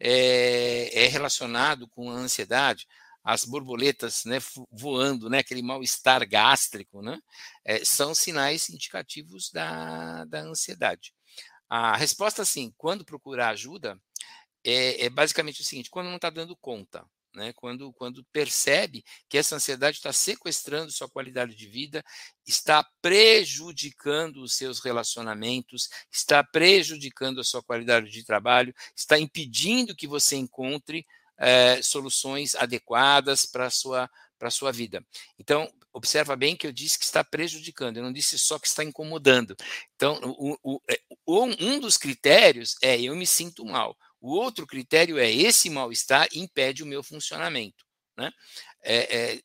é, 0.01 1.05
é 1.05 1.07
relacionado 1.07 1.87
com 1.89 2.11
a 2.11 2.15
ansiedade, 2.15 2.87
as 3.23 3.45
borboletas 3.45 4.25
né, 4.25 4.39
voando, 4.73 5.29
né, 5.29 5.39
aquele 5.39 5.63
mal-estar 5.63 6.27
gástrico, 6.27 7.03
né, 7.03 7.21
é, 7.65 7.85
são 7.85 8.15
sinais 8.15 8.71
indicativos 8.71 9.51
da, 9.51 10.25
da 10.25 10.41
ansiedade. 10.41 11.13
A 11.69 11.97
resposta, 11.97 12.43
assim, 12.43 12.73
quando 12.77 13.05
procurar 13.05 13.51
ajuda, 13.51 14.01
é, 14.65 15.07
é 15.07 15.11
basicamente 15.11 15.61
o 15.61 15.65
seguinte: 15.65 15.91
quando 15.91 16.09
não 16.09 16.17
está 16.17 16.31
dando 16.31 16.57
conta, 16.57 17.05
né? 17.35 17.53
Quando, 17.55 17.93
quando 17.93 18.25
percebe 18.33 19.05
que 19.29 19.39
essa 19.39 19.57
ansiedade 19.57 19.99
está 19.99 20.13
sequestrando 20.13 20.93
sua 20.93 21.09
qualidade 21.09 21.55
de 21.55 21.67
vida, 21.67 22.03
está 22.47 22.85
prejudicando 23.01 24.43
os 24.43 24.55
seus 24.55 24.81
relacionamentos, 24.81 25.89
está 26.11 26.43
prejudicando 26.43 27.41
a 27.41 27.45
sua 27.45 27.63
qualidade 27.63 28.11
de 28.11 28.25
trabalho, 28.25 28.75
está 28.95 29.19
impedindo 29.19 29.95
que 29.95 30.07
você 30.07 30.37
encontre 30.37 31.07
é, 31.39 31.81
soluções 31.83 32.55
adequadas 32.55 33.47
para 33.47 33.67
a 33.67 33.71
sua, 33.71 34.11
a 34.41 34.51
sua 34.51 34.73
vida. 34.73 35.05
Então, 35.39 35.73
observa 35.93 36.37
bem 36.37 36.55
que 36.57 36.67
eu 36.67 36.73
disse 36.73 36.99
que 36.99 37.05
está 37.05 37.25
prejudicando, 37.25 37.97
eu 37.97 38.03
não 38.03 38.13
disse 38.13 38.39
só 38.39 38.59
que 38.59 38.69
está 38.69 38.85
incomodando. 38.85 39.57
Então, 39.97 40.21
o, 40.23 40.57
o, 40.63 40.81
é, 40.89 41.01
um 41.27 41.81
dos 41.81 41.97
critérios 41.97 42.77
é 42.83 43.01
eu 43.01 43.17
me 43.17 43.27
sinto 43.27 43.65
mal. 43.65 43.97
O 44.21 44.35
outro 44.35 44.67
critério 44.67 45.19
é 45.19 45.31
esse 45.31 45.71
mal-estar 45.71 46.29
impede 46.35 46.83
o 46.83 46.87
meu 46.87 47.03
funcionamento. 47.03 47.85
Né? 48.17 48.31
É, 48.83 49.19
é, 49.19 49.41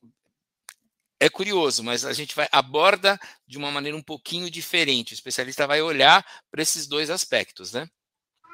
é 1.20 1.30
curioso, 1.30 1.84
mas 1.84 2.04
a 2.04 2.12
gente 2.12 2.36
vai 2.36 2.48
aborda 2.52 3.18
de 3.48 3.58
uma 3.58 3.72
maneira 3.72 3.98
um 3.98 4.04
pouquinho 4.04 4.50
diferente. 4.50 5.14
O 5.14 5.16
especialista 5.16 5.66
vai 5.66 5.82
olhar 5.82 6.26
para 6.52 6.62
esses 6.62 6.88
dois 6.88 7.10
aspectos, 7.10 7.72
né? 7.72 7.88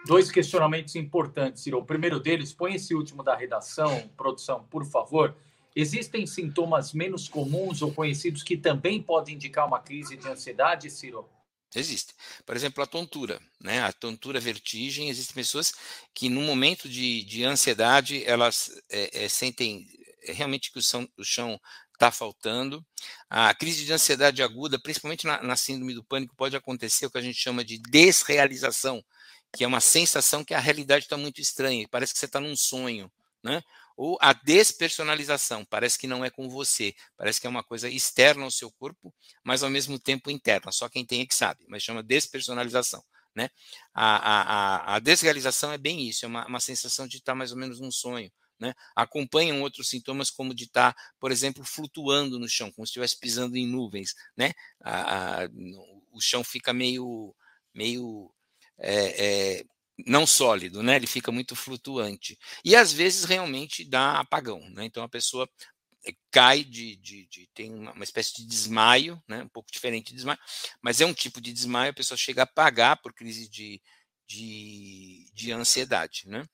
Dois 0.05 0.31
questionamentos 0.31 0.95
importantes, 0.95 1.63
Ciro. 1.63 1.79
O 1.79 1.85
primeiro 1.85 2.19
deles, 2.19 2.53
põe 2.53 2.75
esse 2.75 2.95
último 2.95 3.23
da 3.23 3.35
redação, 3.35 4.09
produção, 4.15 4.63
por 4.63 4.85
favor. 4.85 5.35
Existem 5.75 6.25
sintomas 6.25 6.91
menos 6.91 7.29
comuns 7.29 7.81
ou 7.81 7.93
conhecidos 7.93 8.43
que 8.43 8.57
também 8.57 9.01
podem 9.01 9.35
indicar 9.35 9.67
uma 9.67 9.79
crise 9.79 10.17
de 10.17 10.27
ansiedade, 10.27 10.89
Ciro? 10.89 11.29
Existe. 11.73 12.13
Por 12.45 12.55
exemplo, 12.55 12.83
a 12.83 12.87
tontura, 12.87 13.39
né? 13.59 13.81
A 13.81 13.93
tontura, 13.93 14.39
vertigem. 14.39 15.09
Existem 15.09 15.35
pessoas 15.35 15.73
que, 16.13 16.27
no 16.27 16.41
momento 16.41 16.89
de, 16.89 17.23
de 17.23 17.43
ansiedade, 17.45 18.23
elas 18.25 18.69
é, 18.89 19.25
é, 19.25 19.29
sentem 19.29 19.87
realmente 20.23 20.71
que 20.71 20.79
o 20.79 20.81
chão, 20.81 21.07
o 21.17 21.23
chão 21.23 21.59
está 21.93 22.11
faltando. 22.11 22.85
A 23.29 23.53
crise 23.53 23.85
de 23.85 23.93
ansiedade 23.93 24.43
aguda, 24.43 24.79
principalmente 24.79 25.25
na, 25.25 25.41
na, 25.41 25.55
síndrome 25.55 25.93
do 25.93 26.03
pânico, 26.03 26.35
pode 26.35 26.55
acontecer 26.55 27.05
o 27.05 27.11
que 27.11 27.17
a 27.17 27.21
gente 27.21 27.39
chama 27.39 27.63
de 27.63 27.77
desrealização, 27.77 29.03
que 29.53 29.63
é 29.63 29.67
uma 29.67 29.79
sensação 29.79 30.43
que 30.43 30.53
a 30.53 30.59
realidade 30.59 31.05
está 31.05 31.17
muito 31.17 31.39
estranha, 31.39 31.87
parece 31.89 32.13
que 32.13 32.19
você 32.19 32.25
está 32.25 32.39
num 32.39 32.55
sonho, 32.55 33.11
né? 33.43 33.63
Ou 34.03 34.17
a 34.19 34.33
despersonalização, 34.33 35.63
parece 35.63 35.95
que 35.95 36.07
não 36.07 36.25
é 36.25 36.31
com 36.31 36.49
você, 36.49 36.95
parece 37.15 37.39
que 37.39 37.45
é 37.45 37.49
uma 37.51 37.63
coisa 37.63 37.87
externa 37.87 38.43
ao 38.43 38.49
seu 38.49 38.71
corpo, 38.71 39.13
mas 39.43 39.61
ao 39.61 39.69
mesmo 39.69 39.99
tempo 39.99 40.31
interna, 40.31 40.71
só 40.71 40.89
quem 40.89 41.05
tem 41.05 41.21
é 41.21 41.25
que 41.27 41.35
sabe, 41.35 41.63
mas 41.67 41.83
chama 41.83 42.01
despersonalização. 42.01 43.03
Né? 43.35 43.47
A, 43.93 44.15
a, 44.15 44.95
a 44.95 44.99
desrealização 44.99 45.71
é 45.71 45.77
bem 45.77 46.09
isso, 46.09 46.25
é 46.25 46.27
uma, 46.27 46.47
uma 46.47 46.59
sensação 46.59 47.07
de 47.07 47.17
estar 47.17 47.35
mais 47.35 47.51
ou 47.51 47.59
menos 47.59 47.79
num 47.79 47.91
sonho, 47.91 48.31
né? 48.59 48.73
Acompanham 48.95 49.61
outros 49.61 49.89
sintomas, 49.89 50.31
como 50.31 50.55
de 50.55 50.63
estar, 50.63 50.95
por 51.19 51.31
exemplo, 51.31 51.63
flutuando 51.63 52.39
no 52.39 52.49
chão, 52.49 52.71
como 52.71 52.87
se 52.87 52.89
estivesse 52.89 53.19
pisando 53.19 53.55
em 53.55 53.67
nuvens. 53.67 54.15
Né? 54.35 54.51
A, 54.83 55.43
a, 55.43 55.49
o 56.11 56.19
chão 56.19 56.43
fica 56.43 56.73
meio, 56.73 57.35
meio 57.71 58.33
é, 58.79 59.59
é, 59.59 59.63
não 60.05 60.25
sólido, 60.25 60.81
né? 60.83 60.95
ele 60.95 61.07
fica 61.07 61.31
muito 61.31 61.55
flutuante. 61.55 62.37
E 62.63 62.75
às 62.75 62.91
vezes 62.91 63.23
realmente 63.23 63.83
dá 63.83 64.19
apagão. 64.19 64.61
Né? 64.71 64.85
Então 64.85 65.03
a 65.03 65.09
pessoa 65.09 65.49
eh, 66.05 66.13
cai 66.31 66.63
de, 66.63 66.95
de, 66.97 67.27
de, 67.27 67.49
tem 67.53 67.73
uma, 67.73 67.91
uma, 67.93 68.03
espécie 68.03 68.35
de 68.35 68.45
desmaio, 68.45 69.21
né, 69.27 69.43
um 69.43 69.49
pouco 69.49 69.71
diferente 69.71 70.09
de 70.09 70.15
desmaio, 70.15 70.39
mas 70.81 71.01
é 71.01 71.05
um 71.05 71.13
tipo 71.13 71.39
de 71.41 71.53
desmaio, 71.53 71.91
a 71.91 71.95
pessoa 71.95 72.17
chega 72.17 72.41
a 72.41 72.43
apagar 72.43 73.01
por 73.01 73.13
crise 73.13 73.49
de, 73.49 73.81
de, 74.27 75.25
de 75.33 75.51
ansiedade, 75.51 76.23
né? 76.27 76.45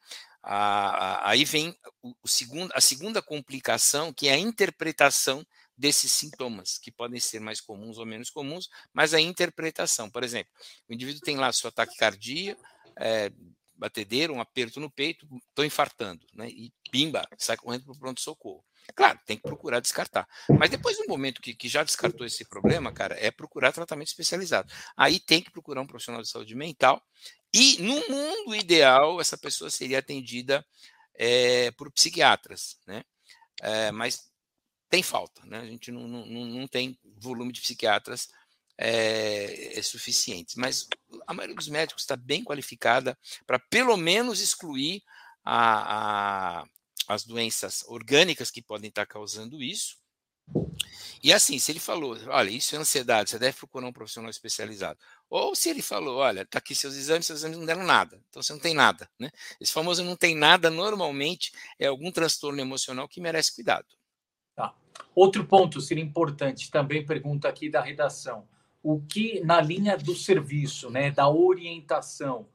aí 1.23 1.43
vem 1.43 1.75
o, 2.01 2.13
o 2.23 2.27
segundo, 2.27 2.71
a 2.73 2.79
segunda 2.79 3.21
complicação, 3.21 4.13
que 4.13 4.29
é 4.29 4.33
a 4.33 4.37
interpretação 4.37 5.45
desses 5.77 6.11
sintomas, 6.11 6.79
que 6.79 6.91
podem 6.91 7.19
ser 7.19 7.39
mais 7.39 7.61
comuns 7.61 7.97
ou 7.97 8.05
menos 8.05 8.29
comuns, 8.29 8.67
mas 8.91 9.13
a 9.13 9.21
interpretação. 9.21 10.09
Por 10.09 10.23
exemplo, 10.23 10.51
o 10.89 10.93
indivíduo 10.93 11.21
tem 11.21 11.37
lá 11.37 11.51
seu 11.51 11.67
ataque 11.67 11.95
cardíaco, 11.97 12.61
é, 12.99 13.31
batedeira, 13.75 14.33
um 14.33 14.41
aperto 14.41 14.79
no 14.79 14.89
peito, 14.89 15.27
estou 15.49 15.63
infartando, 15.63 16.25
né? 16.33 16.49
E 16.49 16.73
pimba, 16.91 17.27
sai 17.37 17.57
correndo 17.57 17.83
para 17.83 17.93
o 17.93 17.99
pronto-socorro. 17.99 18.63
Claro, 18.95 19.19
tem 19.25 19.37
que 19.37 19.43
procurar 19.43 19.79
descartar. 19.79 20.27
Mas 20.57 20.69
depois 20.69 20.97
do 20.97 21.07
momento 21.07 21.41
que, 21.41 21.53
que 21.53 21.67
já 21.67 21.83
descartou 21.83 22.25
esse 22.25 22.45
problema, 22.45 22.91
cara, 22.91 23.15
é 23.19 23.29
procurar 23.29 23.73
tratamento 23.73 24.07
especializado. 24.07 24.71
Aí 24.95 25.19
tem 25.19 25.41
que 25.41 25.51
procurar 25.51 25.81
um 25.81 25.87
profissional 25.87 26.21
de 26.21 26.29
saúde 26.29 26.55
mental 26.55 27.03
e, 27.53 27.81
no 27.81 27.95
mundo 28.09 28.55
ideal, 28.55 29.19
essa 29.19 29.37
pessoa 29.37 29.69
seria 29.69 29.99
atendida 29.99 30.65
é, 31.15 31.71
por 31.71 31.91
psiquiatras, 31.91 32.77
né? 32.87 33.03
É, 33.61 33.91
mas 33.91 34.31
tem 34.89 35.03
falta, 35.03 35.45
né? 35.45 35.59
A 35.59 35.65
gente 35.65 35.91
não, 35.91 36.07
não, 36.07 36.25
não 36.25 36.67
tem 36.67 36.97
volume 37.17 37.51
de 37.51 37.61
psiquiatras 37.61 38.29
é, 38.77 39.77
é 39.77 39.81
suficientes. 39.81 40.55
Mas 40.55 40.87
a 41.25 41.33
maioria 41.33 41.55
dos 41.55 41.67
médicos 41.67 42.03
está 42.03 42.15
bem 42.15 42.43
qualificada 42.43 43.17
para, 43.45 43.59
pelo 43.59 43.97
menos, 43.97 44.39
excluir 44.39 45.03
a, 45.43 46.61
a, 46.61 46.65
as 47.07 47.23
doenças 47.23 47.83
orgânicas 47.87 48.51
que 48.51 48.61
podem 48.61 48.89
estar 48.89 49.05
causando 49.05 49.61
isso. 49.61 49.97
E 51.23 51.33
assim, 51.33 51.57
se 51.59 51.71
ele 51.71 51.79
falou, 51.79 52.17
olha, 52.27 52.49
isso 52.49 52.75
é 52.75 52.79
ansiedade, 52.79 53.31
você 53.31 53.39
deve 53.39 53.57
procurar 53.57 53.87
um 53.87 53.91
profissional 53.91 54.29
especializado. 54.29 54.99
Ou 55.29 55.55
se 55.55 55.69
ele 55.69 55.81
falou, 55.81 56.17
olha, 56.17 56.41
está 56.41 56.59
aqui 56.59 56.75
seus 56.75 56.95
exames, 56.95 57.25
seus 57.25 57.39
exames 57.39 57.57
não 57.57 57.65
deram 57.65 57.83
nada, 57.83 58.21
então 58.29 58.41
você 58.41 58.53
não 58.53 58.59
tem 58.59 58.73
nada. 58.73 59.09
Né? 59.19 59.29
Esse 59.59 59.73
famoso 59.73 60.03
não 60.03 60.15
tem 60.15 60.35
nada, 60.35 60.69
normalmente 60.69 61.51
é 61.79 61.87
algum 61.87 62.11
transtorno 62.11 62.61
emocional 62.61 63.07
que 63.07 63.19
merece 63.19 63.53
cuidado. 63.55 63.87
Tá. 64.55 64.73
Outro 65.15 65.45
ponto 65.45 65.81
seria 65.81 66.03
importante, 66.03 66.71
também 66.71 67.05
pergunta 67.05 67.49
aqui 67.49 67.69
da 67.69 67.81
redação. 67.81 68.47
O 68.81 69.01
que, 69.01 69.41
na 69.41 69.59
linha 69.59 69.97
do 69.97 70.15
serviço, 70.15 70.89
né, 70.89 71.11
da 71.11 71.29
orientação, 71.29 72.47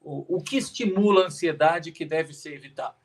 o, 0.00 0.36
o 0.36 0.42
que 0.42 0.56
estimula 0.56 1.22
a 1.22 1.26
ansiedade 1.26 1.92
que 1.92 2.04
deve 2.04 2.32
ser 2.32 2.54
evitado? 2.54 3.02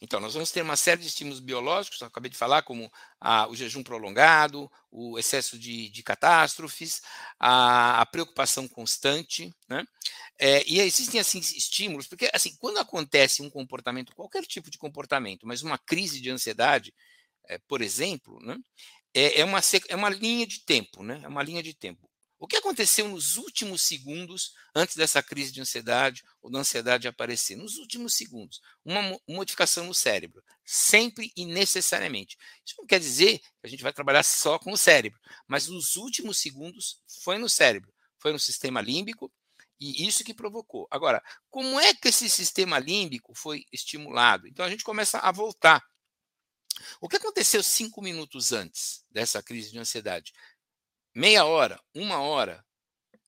Então, 0.00 0.18
nós 0.18 0.32
vamos 0.32 0.50
ter 0.50 0.62
uma 0.62 0.76
série 0.76 1.02
de 1.02 1.08
estímulos 1.08 1.40
biológicos, 1.40 2.02
acabei 2.02 2.30
de 2.30 2.36
falar, 2.36 2.62
como 2.62 2.90
a, 3.20 3.46
o 3.48 3.54
jejum 3.54 3.82
prolongado, 3.82 4.70
o 4.90 5.18
excesso 5.18 5.58
de, 5.58 5.90
de 5.90 6.02
catástrofes, 6.02 7.02
a, 7.38 8.00
a, 8.00 8.06
preocupação 8.06 8.66
constante, 8.66 9.54
né? 9.68 9.84
É, 10.38 10.64
e 10.66 10.80
existem, 10.80 11.20
assim, 11.20 11.38
estímulos, 11.38 12.06
porque, 12.06 12.30
assim, 12.32 12.56
quando 12.56 12.78
acontece 12.78 13.42
um 13.42 13.50
comportamento, 13.50 14.14
qualquer 14.14 14.44
tipo 14.46 14.70
de 14.70 14.78
comportamento, 14.78 15.46
mas 15.46 15.62
uma 15.62 15.76
crise 15.76 16.20
de 16.20 16.30
ansiedade, 16.30 16.94
é, 17.46 17.58
por 17.58 17.82
exemplo, 17.82 18.40
né? 18.40 18.56
É, 19.14 19.40
é, 19.40 19.44
uma, 19.44 19.60
é 19.88 19.96
uma 19.96 20.08
linha 20.08 20.46
de 20.46 20.60
tempo, 20.64 21.02
né? 21.02 21.20
É 21.22 21.28
uma 21.28 21.42
linha 21.42 21.62
de 21.62 21.74
tempo. 21.74 22.10
O 22.38 22.46
que 22.46 22.56
aconteceu 22.56 23.06
nos 23.06 23.36
últimos 23.36 23.82
segundos 23.82 24.54
antes 24.74 24.96
dessa 24.96 25.22
crise 25.22 25.52
de 25.52 25.60
ansiedade 25.60 26.24
ou 26.40 26.50
da 26.50 26.60
ansiedade 26.60 27.06
aparecer? 27.06 27.54
Nos 27.54 27.76
últimos 27.76 28.14
segundos, 28.14 28.62
uma 28.82 29.02
modificação 29.28 29.84
no 29.84 29.92
cérebro, 29.92 30.42
sempre 30.64 31.30
e 31.36 31.44
necessariamente. 31.44 32.38
Isso 32.64 32.76
não 32.78 32.86
quer 32.86 32.98
dizer 32.98 33.40
que 33.40 33.66
a 33.66 33.68
gente 33.68 33.82
vai 33.82 33.92
trabalhar 33.92 34.22
só 34.22 34.58
com 34.58 34.72
o 34.72 34.78
cérebro, 34.78 35.20
mas 35.46 35.68
nos 35.68 35.96
últimos 35.96 36.38
segundos 36.38 37.02
foi 37.22 37.36
no 37.36 37.48
cérebro, 37.48 37.92
foi 38.18 38.32
no 38.32 38.38
sistema 38.38 38.80
límbico 38.80 39.30
e 39.78 40.06
isso 40.06 40.24
que 40.24 40.32
provocou. 40.32 40.88
Agora, 40.90 41.22
como 41.50 41.78
é 41.78 41.94
que 41.94 42.08
esse 42.08 42.28
sistema 42.30 42.78
límbico 42.78 43.34
foi 43.34 43.64
estimulado? 43.70 44.46
Então 44.46 44.64
a 44.64 44.70
gente 44.70 44.82
começa 44.84 45.18
a 45.18 45.30
voltar. 45.30 45.82
O 47.00 47.08
que 47.08 47.16
aconteceu 47.16 47.62
cinco 47.62 48.02
minutos 48.02 48.52
antes 48.52 49.04
dessa 49.10 49.42
crise 49.42 49.70
de 49.70 49.78
ansiedade? 49.78 50.32
meia 51.14 51.44
hora, 51.44 51.80
uma 51.94 52.20
hora, 52.20 52.64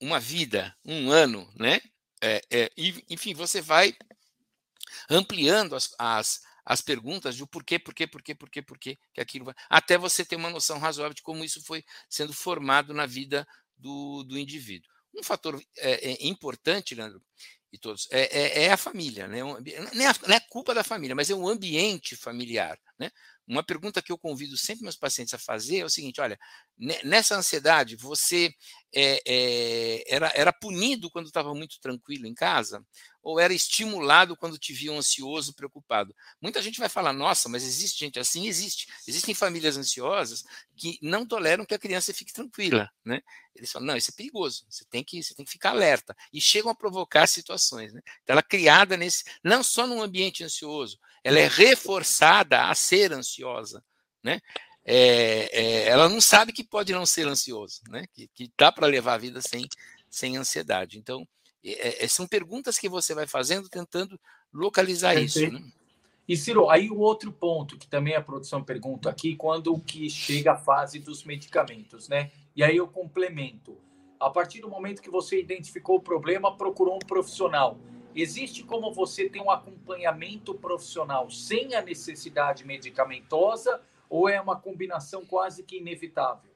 uma 0.01 0.19
vida, 0.21 0.75
um 0.85 1.11
ano, 1.11 1.51
né? 1.57 1.81
É, 2.21 2.41
é, 2.51 2.71
enfim, 3.11 3.35
você 3.35 3.61
vai 3.61 3.95
ampliando 5.11 5.75
as, 5.75 5.93
as, 5.99 6.41
as 6.65 6.81
perguntas 6.81 7.37
de 7.37 7.43
o 7.43 7.47
porquê, 7.47 7.79
porquê, 7.79 8.07
porquê, 8.07 8.35
porquê, 8.35 8.63
porquê, 8.63 8.99
que 9.13 9.21
aquilo 9.21 9.47
vai, 9.47 9.55
até 9.69 9.99
você 9.99 10.25
ter 10.25 10.37
uma 10.37 10.51
noção 10.51 10.79
razoável 10.79 11.15
de 11.15 11.23
como 11.23 11.45
isso 11.45 11.63
foi 11.65 11.85
sendo 12.09 12.33
formado 12.33 12.95
na 12.95 13.07
vida 13.07 13.47
do, 13.77 14.23
do 14.23 14.39
indivíduo. 14.39 14.91
Um 15.15 15.23
fator 15.23 15.61
é, 15.77 16.13
é 16.13 16.27
importante, 16.27 16.95
Leandro, 16.95 17.23
e 17.73 17.79
todos, 17.79 18.07
é, 18.11 18.39
é, 18.39 18.65
é 18.65 18.73
a 18.73 18.77
família, 18.77 19.27
né? 19.27 19.41
não, 19.41 19.57
é 19.59 20.07
a, 20.07 20.15
não 20.27 20.37
é 20.37 20.41
culpa 20.41 20.75
da 20.75 20.85
família, 20.85 21.17
mas 21.17 21.31
é 21.31 21.35
um 21.35 21.49
ambiente 21.49 22.15
familiar, 22.15 22.79
né? 22.99 23.11
Uma 23.47 23.63
pergunta 23.63 24.01
que 24.01 24.13
eu 24.13 24.19
convido 24.19 24.57
sempre 24.57 24.85
meus 24.85 24.97
pacientes 24.97 25.35
a 25.35 25.39
fazer 25.39 25.79
é 25.79 25.85
o 25.85 25.91
seguinte: 25.91 26.21
olha, 26.21 26.39
nessa 27.05 27.37
ansiedade, 27.37 27.97
você 27.97 28.55
é, 28.95 29.21
é, 29.27 30.15
era, 30.15 30.33
era 30.35 30.53
punido 30.53 31.11
quando 31.11 31.27
estava 31.27 31.53
muito 31.55 31.81
tranquilo 31.81 32.27
em 32.27 32.35
casa? 32.35 32.85
Ou 33.23 33.39
era 33.39 33.55
estimulado 33.55 34.37
quando 34.37 34.59
te 34.59 34.73
viam 34.73 34.99
ansioso, 34.99 35.55
preocupado? 35.55 36.15
Muita 36.41 36.63
gente 36.63 36.79
vai 36.79 36.89
falar: 36.89 37.13
nossa, 37.13 37.49
mas 37.49 37.65
existe 37.65 38.01
gente 38.01 38.19
assim? 38.19 38.47
Existe. 38.47 38.87
Existem 39.07 39.35
famílias 39.35 39.77
ansiosas 39.77 40.45
que 40.77 40.99
não 41.03 41.27
toleram 41.27 41.65
que 41.65 41.75
a 41.75 41.79
criança 41.79 42.15
fique 42.15 42.33
tranquila. 42.33 42.91
Né? 43.05 43.23
Eles 43.55 43.73
falam: 43.73 43.89
não, 43.89 43.97
isso 43.97 44.11
é 44.11 44.15
perigoso, 44.15 44.65
você 44.69 44.85
tem 44.85 45.03
que, 45.03 45.23
você 45.23 45.35
tem 45.35 45.45
que 45.45 45.51
ficar 45.51 45.71
alerta. 45.71 46.17
E 46.33 46.41
chegam 46.41 46.71
a 46.71 46.75
provocar 46.75 47.27
situações. 47.27 47.93
Né? 47.93 48.01
Então, 48.23 48.35
ela 48.35 48.41
é 48.41 48.49
criada 48.49 48.97
nesse, 48.97 49.25
não 49.43 49.63
só 49.63 49.87
num 49.87 50.01
ambiente 50.01 50.45
ansioso, 50.45 50.99
ela 51.25 51.39
é 51.39 51.49
reforçada 51.49 52.69
a 52.69 52.75
ser 52.75 53.13
ansiosa, 53.13 53.83
né? 54.23 54.41
É, 54.85 55.49
é, 55.53 55.89
ela 55.89 56.09
não 56.09 56.21
sabe 56.21 56.53
que 56.53 56.65
pode 56.65 56.93
não 56.93 57.07
ser 57.07 57.27
ansioso, 57.27 57.81
né? 57.89 58.05
Que, 58.13 58.29
que 58.29 58.53
dá 58.59 58.73
para 58.73 58.87
levar 58.87 59.15
a 59.15 59.19
vida 59.19 59.41
sem, 59.41 59.69
sem 60.11 60.37
ansiedade. 60.37 60.99
Então, 60.99 61.27
é, 61.65 62.05
é, 62.05 62.09
são 62.09 62.27
perguntas 62.27 62.79
que 62.79 62.89
você 62.89 63.15
vai 63.15 63.27
fazendo 63.27 63.69
tentando 63.69 64.19
localizar 64.53 65.15
isso. 65.15 65.49
Né? 65.49 65.63
E 66.27 66.37
Ciro, 66.37 66.69
aí 66.69 66.91
o 66.91 66.99
outro 66.99 67.33
ponto 67.33 67.79
que 67.79 67.87
também 67.87 68.17
a 68.17 68.23
produção 68.23 68.63
pergunta 68.63 69.09
aqui, 69.09 69.37
quando 69.37 69.79
que 69.81 70.11
chega 70.11 70.53
a 70.53 70.57
fase 70.57 70.99
dos 70.99 71.25
medicamentos, 71.25 72.09
né? 72.09 72.31
E 72.55 72.63
aí 72.63 72.77
eu 72.77 72.89
complemento. 72.89 73.77
A 74.19 74.31
partir 74.31 74.61
do 74.61 74.69
momento 74.69 75.03
que 75.03 75.11
você 75.11 75.41
identificou 75.41 75.97
o 75.97 76.03
problema, 76.03 76.57
procurou 76.57 76.97
um 76.97 77.01
profissional 77.01 77.77
existe 78.15 78.63
como 78.63 78.93
você 78.93 79.29
ter 79.29 79.41
um 79.41 79.51
acompanhamento 79.51 80.55
profissional 80.55 81.31
sem 81.31 81.75
a 81.75 81.83
necessidade 81.83 82.65
medicamentosa 82.65 83.81
ou 84.09 84.29
é 84.29 84.41
uma 84.41 84.57
combinação 84.57 85.25
quase 85.25 85.63
que 85.63 85.79
inevitável? 85.79 86.53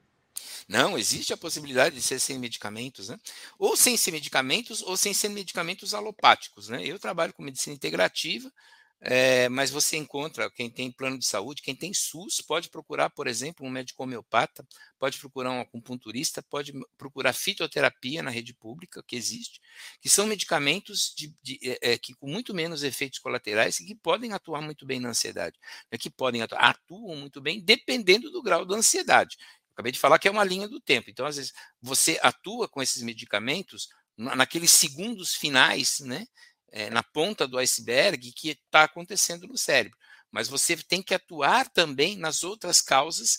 Não, 0.69 0.99
existe 0.99 1.33
a 1.33 1.37
possibilidade 1.37 1.95
de 1.95 2.03
ser 2.03 2.19
sem 2.19 2.39
medicamentos, 2.39 3.09
né? 3.09 3.19
Ou 3.59 3.77
sem 3.77 3.97
ser 3.97 4.11
medicamentos, 4.11 4.83
ou 4.83 4.97
sem 4.97 5.15
ser 5.15 5.29
medicamentos 5.29 5.95
alopáticos, 5.95 6.69
né? 6.69 6.85
Eu 6.85 6.99
trabalho 6.99 7.33
com 7.33 7.43
medicina 7.43 7.75
integrativa, 7.75 8.53
é, 9.01 9.49
mas 9.51 9.71
você 9.71 9.97
encontra 9.97 10.51
quem 10.51 10.71
tem 10.71 10.91
plano 10.91 11.19
de 11.19 11.27
saúde, 11.27 11.63
quem 11.63 11.77
tem 11.77 11.93
SUS, 11.93 12.41
pode 12.41 12.71
procurar, 12.71 13.11
por 13.11 13.27
exemplo, 13.27 13.67
um 13.67 13.71
médico 13.71 14.03
homeopata, 14.03 14.67
pode 14.99 15.19
procurar 15.19 15.51
um 15.51 15.61
acupunturista, 15.61 16.43
pode 16.43 16.73
procurar 16.97 17.33
fitoterapia 17.35 18.23
na 18.23 18.31
rede 18.31 18.55
pública, 18.55 19.03
que 19.07 19.15
existe, 19.15 19.61
que 20.01 20.09
são 20.09 20.27
medicamentos 20.27 21.13
de, 21.15 21.35
de, 21.43 21.59
é, 21.83 21.99
que 21.99 22.15
com 22.15 22.27
muito 22.27 22.55
menos 22.55 22.83
efeitos 22.83 23.19
colaterais 23.19 23.79
e 23.81 23.87
que 23.87 23.95
podem 23.95 24.33
atuar 24.33 24.63
muito 24.63 24.87
bem 24.87 24.99
na 24.99 25.11
ansiedade, 25.11 25.59
né, 25.93 25.99
que 25.99 26.09
podem 26.11 26.43
atuar, 26.43 26.71
atuam 26.71 27.17
muito 27.17 27.41
bem 27.41 27.61
dependendo 27.61 28.31
do 28.31 28.43
grau 28.43 28.65
da 28.65 28.77
ansiedade. 28.77 29.37
Acabei 29.75 29.93
de 29.93 29.99
falar 29.99 30.19
que 30.19 30.27
é 30.27 30.31
uma 30.31 30.43
linha 30.43 30.67
do 30.67 30.81
tempo. 30.81 31.11
Então, 31.11 31.27
às 31.27 31.37
vezes, 31.37 31.53
você 31.83 32.19
atua 32.23 32.67
com 32.67 32.83
esses 32.83 33.03
medicamentos 33.03 33.89
naqueles 34.17 34.71
segundos 34.71 35.35
finais, 35.35 36.01
né? 36.01 36.27
É, 36.73 36.91
na 36.91 37.03
ponta 37.03 37.47
do 37.47 37.59
iceberg 37.59 38.33
que 38.33 38.51
está 38.51 38.85
acontecendo 38.85 39.47
no 39.47 39.57
cérebro. 39.57 39.97
Mas 40.31 40.49
você 40.49 40.77
tem 40.77 41.03
que 41.03 41.15
atuar 41.15 41.69
também 41.71 42.17
nas 42.17 42.43
outras 42.45 42.81
causas 42.81 43.39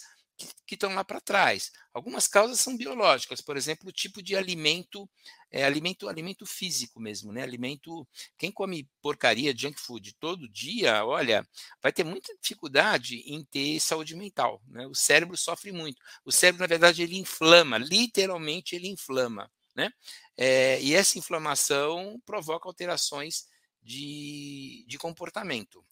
que 0.65 0.75
estão 0.75 0.93
lá 0.93 1.03
para 1.03 1.19
trás. 1.19 1.71
Algumas 1.93 2.27
causas 2.27 2.59
são 2.59 2.77
biológicas, 2.77 3.41
por 3.41 3.57
exemplo, 3.57 3.89
o 3.89 3.91
tipo 3.91 4.21
de 4.21 4.35
alimento, 4.35 5.09
é, 5.49 5.63
alimento, 5.63 6.07
alimento 6.07 6.45
físico 6.45 6.99
mesmo, 6.99 7.31
né? 7.31 7.41
Alimento. 7.41 8.07
Quem 8.37 8.51
come 8.51 8.87
porcaria, 9.01 9.55
junk 9.57 9.79
food 9.79 10.13
todo 10.19 10.47
dia, 10.49 11.03
olha, 11.05 11.47
vai 11.81 11.91
ter 11.91 12.03
muita 12.03 12.35
dificuldade 12.39 13.17
em 13.25 13.43
ter 13.45 13.79
saúde 13.79 14.15
mental. 14.15 14.61
Né? 14.67 14.85
O 14.85 14.93
cérebro 14.93 15.35
sofre 15.35 15.71
muito. 15.71 15.99
O 16.23 16.31
cérebro, 16.31 16.61
na 16.61 16.67
verdade, 16.67 17.01
ele 17.01 17.17
inflama, 17.17 17.77
literalmente 17.77 18.75
ele 18.75 18.87
inflama. 18.87 19.49
Né? 19.77 19.93
É, 20.35 20.81
e 20.81 20.95
essa 20.95 21.19
inflamação 21.19 22.19
provoca 22.25 22.67
alterações 22.67 23.45
de, 23.81 24.83
de 24.87 24.97
comportamento. 24.97 25.85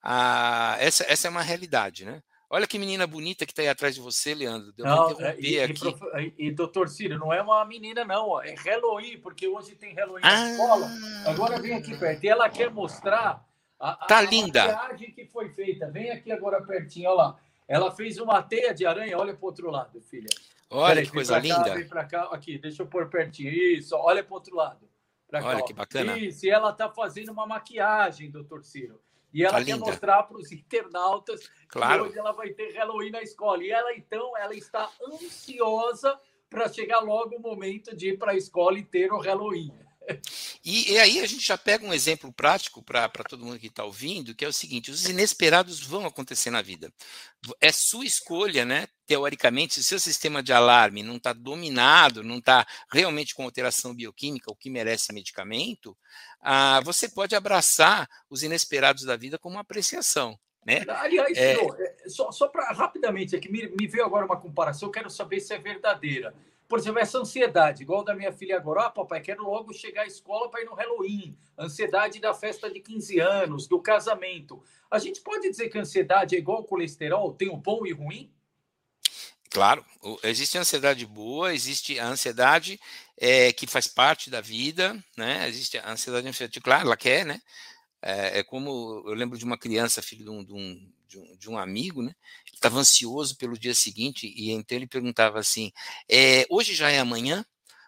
Ah, 0.00 0.76
essa, 0.78 1.04
essa 1.08 1.26
é 1.26 1.30
uma 1.30 1.42
realidade, 1.42 2.04
né? 2.04 2.22
Olha 2.48 2.66
que 2.68 2.78
menina 2.78 3.08
bonita 3.08 3.44
que 3.44 3.50
está 3.50 3.62
aí 3.62 3.68
atrás 3.68 3.96
de 3.96 4.00
você, 4.00 4.32
Leandro. 4.32 4.72
Deu 4.72 4.86
não, 4.86 5.20
é, 5.20 5.36
e, 5.40 5.60
aqui. 5.60 5.88
E, 6.38 6.46
e, 6.46 6.50
doutor 6.52 6.88
Ciro, 6.88 7.18
não 7.18 7.32
é 7.32 7.42
uma 7.42 7.64
menina, 7.64 8.04
não. 8.04 8.40
É 8.40 8.54
Halloween, 8.54 9.18
porque 9.18 9.48
hoje 9.48 9.74
tem 9.74 9.92
Halloween 9.92 10.22
ah, 10.22 10.30
na 10.30 10.50
escola. 10.52 10.90
Agora 11.26 11.60
vem 11.60 11.74
aqui 11.74 11.98
perto. 11.98 12.22
E 12.22 12.28
ela 12.28 12.48
quer 12.48 12.70
mostrar 12.70 13.44
a, 13.80 13.96
tá 14.06 14.18
a, 14.18 14.22
linda. 14.22 14.64
maquiagem 14.64 15.10
que 15.10 15.26
foi 15.26 15.48
feita. 15.50 15.90
Vem 15.90 16.12
aqui 16.12 16.30
agora 16.30 16.62
pertinho, 16.62 17.10
olha 17.10 17.16
lá. 17.16 17.40
Ela 17.68 17.90
fez 17.90 18.18
uma 18.18 18.42
teia 18.42 18.72
de 18.72 18.86
aranha. 18.86 19.18
Olha 19.18 19.34
para 19.34 19.42
o 19.42 19.46
outro 19.46 19.70
lado, 19.70 20.00
filha. 20.00 20.28
Olha 20.70 21.02
que 21.02 21.10
coisa 21.10 21.38
linda. 21.38 21.64
Cá, 21.64 21.74
vem 21.74 21.88
para 21.88 22.04
cá. 22.04 22.22
Aqui, 22.32 22.58
deixa 22.58 22.82
eu 22.82 22.86
pôr 22.86 23.08
pertinho. 23.08 23.50
Isso, 23.50 23.96
olha 23.96 24.22
para 24.22 24.32
o 24.32 24.34
outro 24.34 24.54
lado. 24.54 24.88
olha 25.32 25.42
cá, 25.42 25.62
que 25.62 25.72
bacana. 25.72 26.18
Isso, 26.18 26.46
e 26.46 26.50
ela 26.50 26.70
está 26.70 26.88
fazendo 26.88 27.30
uma 27.30 27.46
maquiagem, 27.46 28.30
doutor 28.30 28.64
Ciro. 28.64 29.00
E 29.32 29.42
ela 29.42 29.58
tá 29.58 29.64
quer 29.64 29.72
linda. 29.72 29.86
mostrar 29.86 30.22
para 30.22 30.38
os 30.38 30.50
internautas 30.50 31.50
claro. 31.68 32.04
que 32.04 32.08
hoje 32.10 32.18
ela 32.18 32.32
vai 32.32 32.50
ter 32.50 32.72
Halloween 32.72 33.10
na 33.10 33.22
escola. 33.22 33.62
E 33.62 33.70
ela, 33.70 33.94
então, 33.94 34.36
ela 34.36 34.54
está 34.54 34.88
ansiosa 35.06 36.18
para 36.48 36.68
chegar 36.72 37.00
logo 37.00 37.36
o 37.36 37.40
momento 37.40 37.94
de 37.94 38.10
ir 38.10 38.18
para 38.18 38.32
a 38.32 38.36
escola 38.36 38.78
e 38.78 38.84
ter 38.84 39.12
o 39.12 39.18
Halloween. 39.18 39.72
E, 40.64 40.92
e, 40.92 40.98
aí 40.98 41.20
a 41.20 41.26
gente 41.26 41.46
já 41.46 41.56
pega 41.56 41.84
um 41.84 41.92
exemplo 41.92 42.32
prático 42.32 42.82
para 42.82 43.08
todo 43.08 43.44
mundo 43.44 43.58
que 43.58 43.68
está 43.68 43.84
ouvindo, 43.84 44.34
que 44.34 44.44
é 44.44 44.48
o 44.48 44.52
seguinte: 44.52 44.90
os 44.90 45.08
inesperados 45.08 45.80
vão 45.80 46.06
acontecer 46.06 46.50
na 46.50 46.62
vida. 46.62 46.92
É 47.60 47.70
sua 47.70 48.04
escolha, 48.04 48.64
né? 48.64 48.88
Teoricamente, 49.06 49.74
se 49.74 49.80
o 49.80 49.84
seu 49.84 50.00
sistema 50.00 50.42
de 50.42 50.52
alarme 50.52 51.02
não 51.02 51.16
está 51.16 51.32
dominado, 51.32 52.24
não 52.24 52.38
está 52.38 52.66
realmente 52.92 53.34
com 53.34 53.44
alteração 53.44 53.94
bioquímica, 53.94 54.50
o 54.50 54.56
que 54.56 54.68
merece 54.68 55.12
medicamento, 55.12 55.96
ah, 56.40 56.80
você 56.84 57.08
pode 57.08 57.36
abraçar 57.36 58.08
os 58.28 58.42
inesperados 58.42 59.04
da 59.04 59.16
vida 59.16 59.38
como 59.38 59.54
uma 59.54 59.62
apreciação. 59.62 60.38
Né? 60.64 60.84
Aliás, 60.88 61.38
é... 61.38 61.56
só, 62.08 62.32
só 62.32 62.48
para 62.48 62.72
rapidamente 62.72 63.36
aqui, 63.36 63.48
me, 63.48 63.68
me 63.68 63.86
veio 63.86 64.04
agora 64.04 64.26
uma 64.26 64.40
comparação, 64.40 64.88
eu 64.88 64.92
quero 64.92 65.08
saber 65.08 65.38
se 65.38 65.54
é 65.54 65.58
verdadeira 65.58 66.34
por 66.68 66.78
exemplo, 66.78 67.00
essa 67.00 67.18
ansiedade, 67.18 67.82
igual 67.82 68.04
da 68.04 68.14
minha 68.14 68.32
filha 68.32 68.56
agora, 68.56 68.86
ah, 68.86 68.90
papai, 68.90 69.20
quero 69.20 69.44
logo 69.44 69.72
chegar 69.72 70.02
à 70.02 70.06
escola 70.06 70.50
para 70.50 70.62
ir 70.62 70.64
no 70.64 70.74
Halloween, 70.74 71.36
ansiedade 71.58 72.20
da 72.20 72.34
festa 72.34 72.70
de 72.70 72.80
15 72.80 73.20
anos, 73.20 73.66
do 73.66 73.80
casamento. 73.80 74.62
A 74.90 74.98
gente 74.98 75.20
pode 75.20 75.48
dizer 75.48 75.68
que 75.68 75.78
a 75.78 75.82
ansiedade 75.82 76.34
é 76.34 76.38
igual 76.38 76.58
ao 76.58 76.64
colesterol, 76.64 77.32
tem 77.32 77.48
o 77.48 77.56
bom 77.56 77.86
e 77.86 77.92
ruim? 77.92 78.32
Claro, 79.50 79.84
existe 80.22 80.58
a 80.58 80.60
ansiedade 80.60 81.06
boa, 81.06 81.54
existe 81.54 81.98
a 81.98 82.08
ansiedade 82.08 82.78
é, 83.16 83.52
que 83.52 83.66
faz 83.66 83.86
parte 83.86 84.28
da 84.28 84.40
vida, 84.40 85.02
né? 85.16 85.48
Existe 85.48 85.78
a 85.78 85.92
ansiedade 85.92 86.28
ansiedade, 86.28 86.60
claro, 86.60 86.86
ela 86.86 86.96
quer, 86.96 87.24
né? 87.24 87.40
É, 88.02 88.40
é, 88.40 88.42
como 88.42 89.02
eu 89.06 89.14
lembro 89.14 89.38
de 89.38 89.44
uma 89.44 89.56
criança, 89.56 90.02
filho 90.02 90.24
de 90.24 90.30
um, 90.30 90.44
de 90.44 91.18
um, 91.18 91.36
de 91.38 91.48
um 91.48 91.56
amigo, 91.56 92.02
né? 92.02 92.14
Estava 92.56 92.78
ansioso 92.78 93.36
pelo 93.36 93.58
dia 93.58 93.74
seguinte 93.74 94.32
e 94.34 94.50
então 94.50 94.76
ele 94.76 94.86
perguntava 94.86 95.38
assim: 95.38 95.70
é, 96.10 96.46
hoje 96.50 96.74
já 96.74 96.90
é 96.90 96.98
amanhã? 96.98 97.44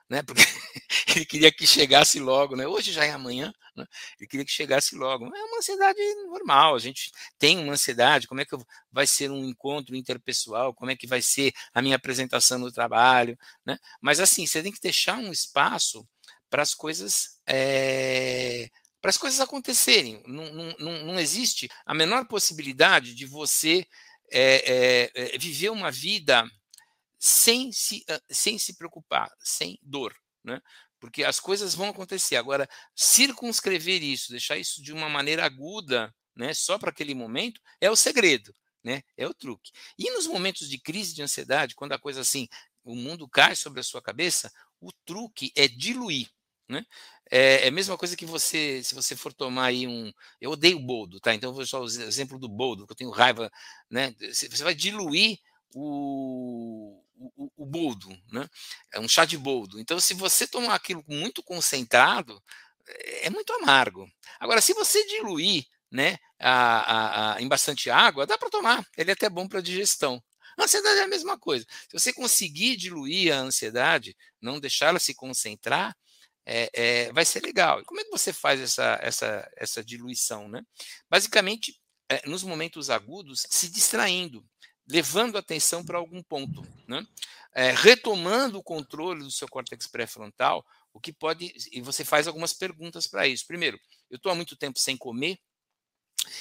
Né? 0.08 0.22
Porque 0.22 0.42
ele 1.16 1.24
queria 1.26 1.52
que 1.52 1.66
chegasse 1.66 2.18
logo, 2.20 2.56
né? 2.56 2.66
Hoje 2.66 2.92
já 2.92 3.04
é 3.04 3.10
amanhã, 3.10 3.52
né? 3.76 3.84
Ele 4.18 4.28
queria 4.28 4.44
que 4.44 4.52
chegasse 4.52 4.94
logo. 4.94 5.26
É 5.26 5.44
uma 5.44 5.58
ansiedade 5.58 5.98
normal, 6.26 6.74
a 6.74 6.78
gente 6.78 7.10
tem 7.38 7.58
uma 7.58 7.72
ansiedade, 7.72 8.26
como 8.26 8.40
é 8.40 8.44
que 8.44 8.56
vai 8.90 9.06
ser 9.06 9.30
um 9.30 9.44
encontro 9.44 9.96
interpessoal, 9.96 10.74
como 10.74 10.90
é 10.90 10.96
que 10.96 11.06
vai 11.06 11.20
ser 11.22 11.52
a 11.74 11.82
minha 11.82 11.96
apresentação 11.96 12.58
no 12.58 12.72
trabalho, 12.72 13.38
né? 13.66 13.78
Mas 14.00 14.20
assim, 14.20 14.46
você 14.46 14.62
tem 14.62 14.72
que 14.72 14.80
deixar 14.80 15.18
um 15.18 15.32
espaço 15.32 16.06
para 16.50 16.62
as 16.62 16.74
coisas 16.74 17.38
é, 17.46 18.70
para 19.00 19.10
as 19.10 19.18
coisas 19.18 19.40
acontecerem. 19.40 20.22
Não, 20.26 20.74
não, 20.78 21.04
não, 21.04 21.20
existe 21.20 21.68
a 21.86 21.94
menor 21.94 22.26
possibilidade 22.26 23.14
de 23.14 23.26
você 23.26 23.86
é, 24.30 25.10
é, 25.14 25.38
viver 25.38 25.70
uma 25.70 25.90
vida 25.90 26.44
sem 27.18 27.72
se, 27.72 28.04
sem 28.30 28.58
se 28.58 28.76
preocupar, 28.76 29.30
sem 29.40 29.78
dor. 29.82 30.14
Né? 30.44 30.60
Porque 31.00 31.24
as 31.24 31.40
coisas 31.40 31.74
vão 31.74 31.88
acontecer. 31.88 32.36
Agora, 32.36 32.68
circunscrever 32.94 34.02
isso, 34.02 34.30
deixar 34.30 34.56
isso 34.56 34.82
de 34.82 34.92
uma 34.92 35.08
maneira 35.08 35.44
aguda, 35.44 36.14
né, 36.34 36.54
só 36.54 36.78
para 36.78 36.90
aquele 36.90 37.14
momento, 37.14 37.60
é 37.80 37.90
o 37.90 37.96
segredo. 37.96 38.54
Né? 38.82 39.02
É 39.16 39.26
o 39.26 39.34
truque. 39.34 39.72
E 39.98 40.10
nos 40.12 40.26
momentos 40.26 40.68
de 40.68 40.78
crise 40.78 41.14
de 41.14 41.22
ansiedade, 41.22 41.74
quando 41.74 41.92
a 41.92 41.98
coisa 41.98 42.20
assim, 42.20 42.48
o 42.84 42.94
mundo 42.94 43.28
cai 43.28 43.56
sobre 43.56 43.80
a 43.80 43.82
sua 43.82 44.00
cabeça, 44.00 44.50
o 44.80 44.92
truque 45.04 45.52
é 45.56 45.66
diluir. 45.66 46.28
Né? 46.68 46.84
É, 47.30 47.64
é, 47.64 47.68
a 47.68 47.70
mesma 47.70 47.96
coisa 47.96 48.16
que 48.16 48.26
você, 48.26 48.82
se 48.84 48.94
você 48.94 49.16
for 49.16 49.32
tomar 49.32 49.66
aí 49.66 49.86
um. 49.86 50.12
Eu 50.40 50.50
odeio 50.52 50.78
boldo, 50.78 51.20
tá? 51.20 51.34
Então 51.34 51.50
eu 51.50 51.54
vou 51.54 51.62
usar 51.62 51.78
o 51.78 51.86
exemplo 51.86 52.38
do 52.38 52.48
boldo, 52.48 52.86
que 52.86 52.92
eu 52.92 52.96
tenho 52.96 53.10
raiva, 53.10 53.50
né? 53.90 54.14
Você 54.32 54.48
vai 54.62 54.74
diluir 54.74 55.38
o, 55.74 57.02
o, 57.16 57.50
o 57.56 57.66
boldo, 57.66 58.08
né? 58.32 58.48
É 58.92 59.00
um 59.00 59.08
chá 59.08 59.24
de 59.24 59.38
boldo. 59.38 59.80
Então, 59.80 59.98
se 60.00 60.14
você 60.14 60.46
tomar 60.46 60.74
aquilo 60.74 61.04
muito 61.08 61.42
concentrado, 61.42 62.42
é, 62.86 63.26
é 63.26 63.30
muito 63.30 63.52
amargo. 63.54 64.06
Agora, 64.40 64.60
se 64.60 64.74
você 64.74 65.04
diluir, 65.06 65.64
né, 65.90 66.18
a, 66.38 67.32
a, 67.32 67.34
a 67.36 67.42
em 67.42 67.48
bastante 67.48 67.90
água, 67.90 68.26
dá 68.26 68.36
para 68.38 68.50
tomar. 68.50 68.84
Ele 68.96 69.10
é 69.10 69.14
até 69.14 69.28
bom 69.28 69.48
para 69.48 69.60
digestão. 69.60 70.22
A 70.58 70.64
ansiedade 70.64 71.00
é 71.00 71.04
a 71.04 71.08
mesma 71.08 71.38
coisa. 71.38 71.64
Se 71.88 71.98
você 71.98 72.12
conseguir 72.12 72.76
diluir 72.76 73.32
a 73.32 73.38
ansiedade, 73.38 74.16
não 74.40 74.60
deixá-la 74.60 74.98
se 74.98 75.14
concentrar, 75.14 75.96
é, 76.50 76.70
é, 76.72 77.12
vai 77.12 77.24
ser 77.24 77.42
legal. 77.42 77.80
E 77.80 77.84
como 77.84 78.00
é 78.00 78.04
que 78.04 78.10
você 78.10 78.32
faz 78.32 78.58
essa, 78.58 78.98
essa, 79.02 79.50
essa 79.56 79.84
diluição? 79.84 80.48
Né? 80.48 80.62
Basicamente, 81.10 81.78
é, 82.08 82.26
nos 82.26 82.42
momentos 82.42 82.88
agudos, 82.88 83.46
se 83.50 83.68
distraindo, 83.68 84.42
levando 84.88 85.36
a 85.36 85.40
atenção 85.40 85.84
para 85.84 85.98
algum 85.98 86.22
ponto, 86.22 86.66
né? 86.86 87.06
retomando 87.82 88.58
o 88.58 88.62
controle 88.62 89.20
do 89.20 89.30
seu 89.32 89.48
córtex 89.48 89.86
pré-frontal, 89.88 90.64
o 90.92 91.00
que 91.00 91.12
pode. 91.12 91.52
E 91.72 91.80
você 91.80 92.04
faz 92.04 92.26
algumas 92.28 92.52
perguntas 92.52 93.06
para 93.06 93.26
isso. 93.26 93.46
Primeiro, 93.46 93.78
eu 94.08 94.16
estou 94.16 94.30
há 94.30 94.34
muito 94.34 94.56
tempo 94.56 94.78
sem 94.78 94.96
comer, 94.96 95.38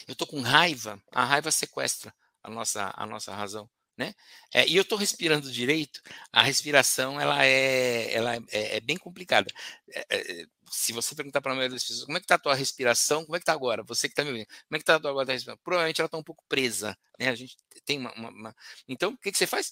eu 0.07 0.13
estou 0.13 0.27
com 0.27 0.41
raiva, 0.41 1.01
a 1.11 1.25
raiva 1.25 1.49
sequestra 1.51 2.13
a 2.43 2.49
nossa, 2.49 2.93
a 2.95 3.05
nossa 3.05 3.33
razão 3.33 3.69
né? 3.97 4.13
É, 4.53 4.67
e 4.67 4.75
eu 4.75 4.83
estou 4.83 4.97
respirando 4.97 5.51
direito, 5.51 6.01
a 6.31 6.43
respiração 6.43 7.19
ela 7.19 7.43
é, 7.45 8.13
ela 8.13 8.35
é, 8.35 8.77
é 8.77 8.79
bem 8.79 8.97
complicada. 8.97 9.51
É, 9.91 10.05
é 10.11 10.45
se 10.69 10.91
você 10.91 11.15
perguntar 11.15 11.41
para 11.41 11.53
a 11.53 11.55
maioria 11.55 11.75
das 11.75 11.83
pessoas 11.83 12.05
como 12.05 12.17
é 12.17 12.19
que 12.19 12.25
está 12.25 12.35
a 12.35 12.39
tua 12.39 12.53
respiração, 12.53 13.25
como 13.25 13.35
é 13.35 13.39
que 13.39 13.43
está 13.43 13.53
agora? 13.53 13.83
Você 13.83 14.07
que 14.07 14.13
está 14.13 14.23
me 14.23 14.31
ouvindo, 14.31 14.47
como 14.47 14.75
é 14.75 14.77
que 14.77 14.83
está 14.83 14.95
a 14.95 14.99
tua 14.99 15.11
agora 15.11 15.31
respiração? 15.31 15.61
Provavelmente 15.63 16.01
ela 16.01 16.07
está 16.07 16.17
um 16.17 16.23
pouco 16.23 16.43
presa, 16.47 16.97
né? 17.19 17.29
A 17.29 17.35
gente 17.35 17.57
tem 17.85 17.97
uma, 17.97 18.13
uma, 18.13 18.29
uma... 18.29 18.55
Então, 18.87 19.11
o 19.11 19.17
que, 19.17 19.31
que 19.31 19.37
você 19.37 19.47
faz? 19.47 19.71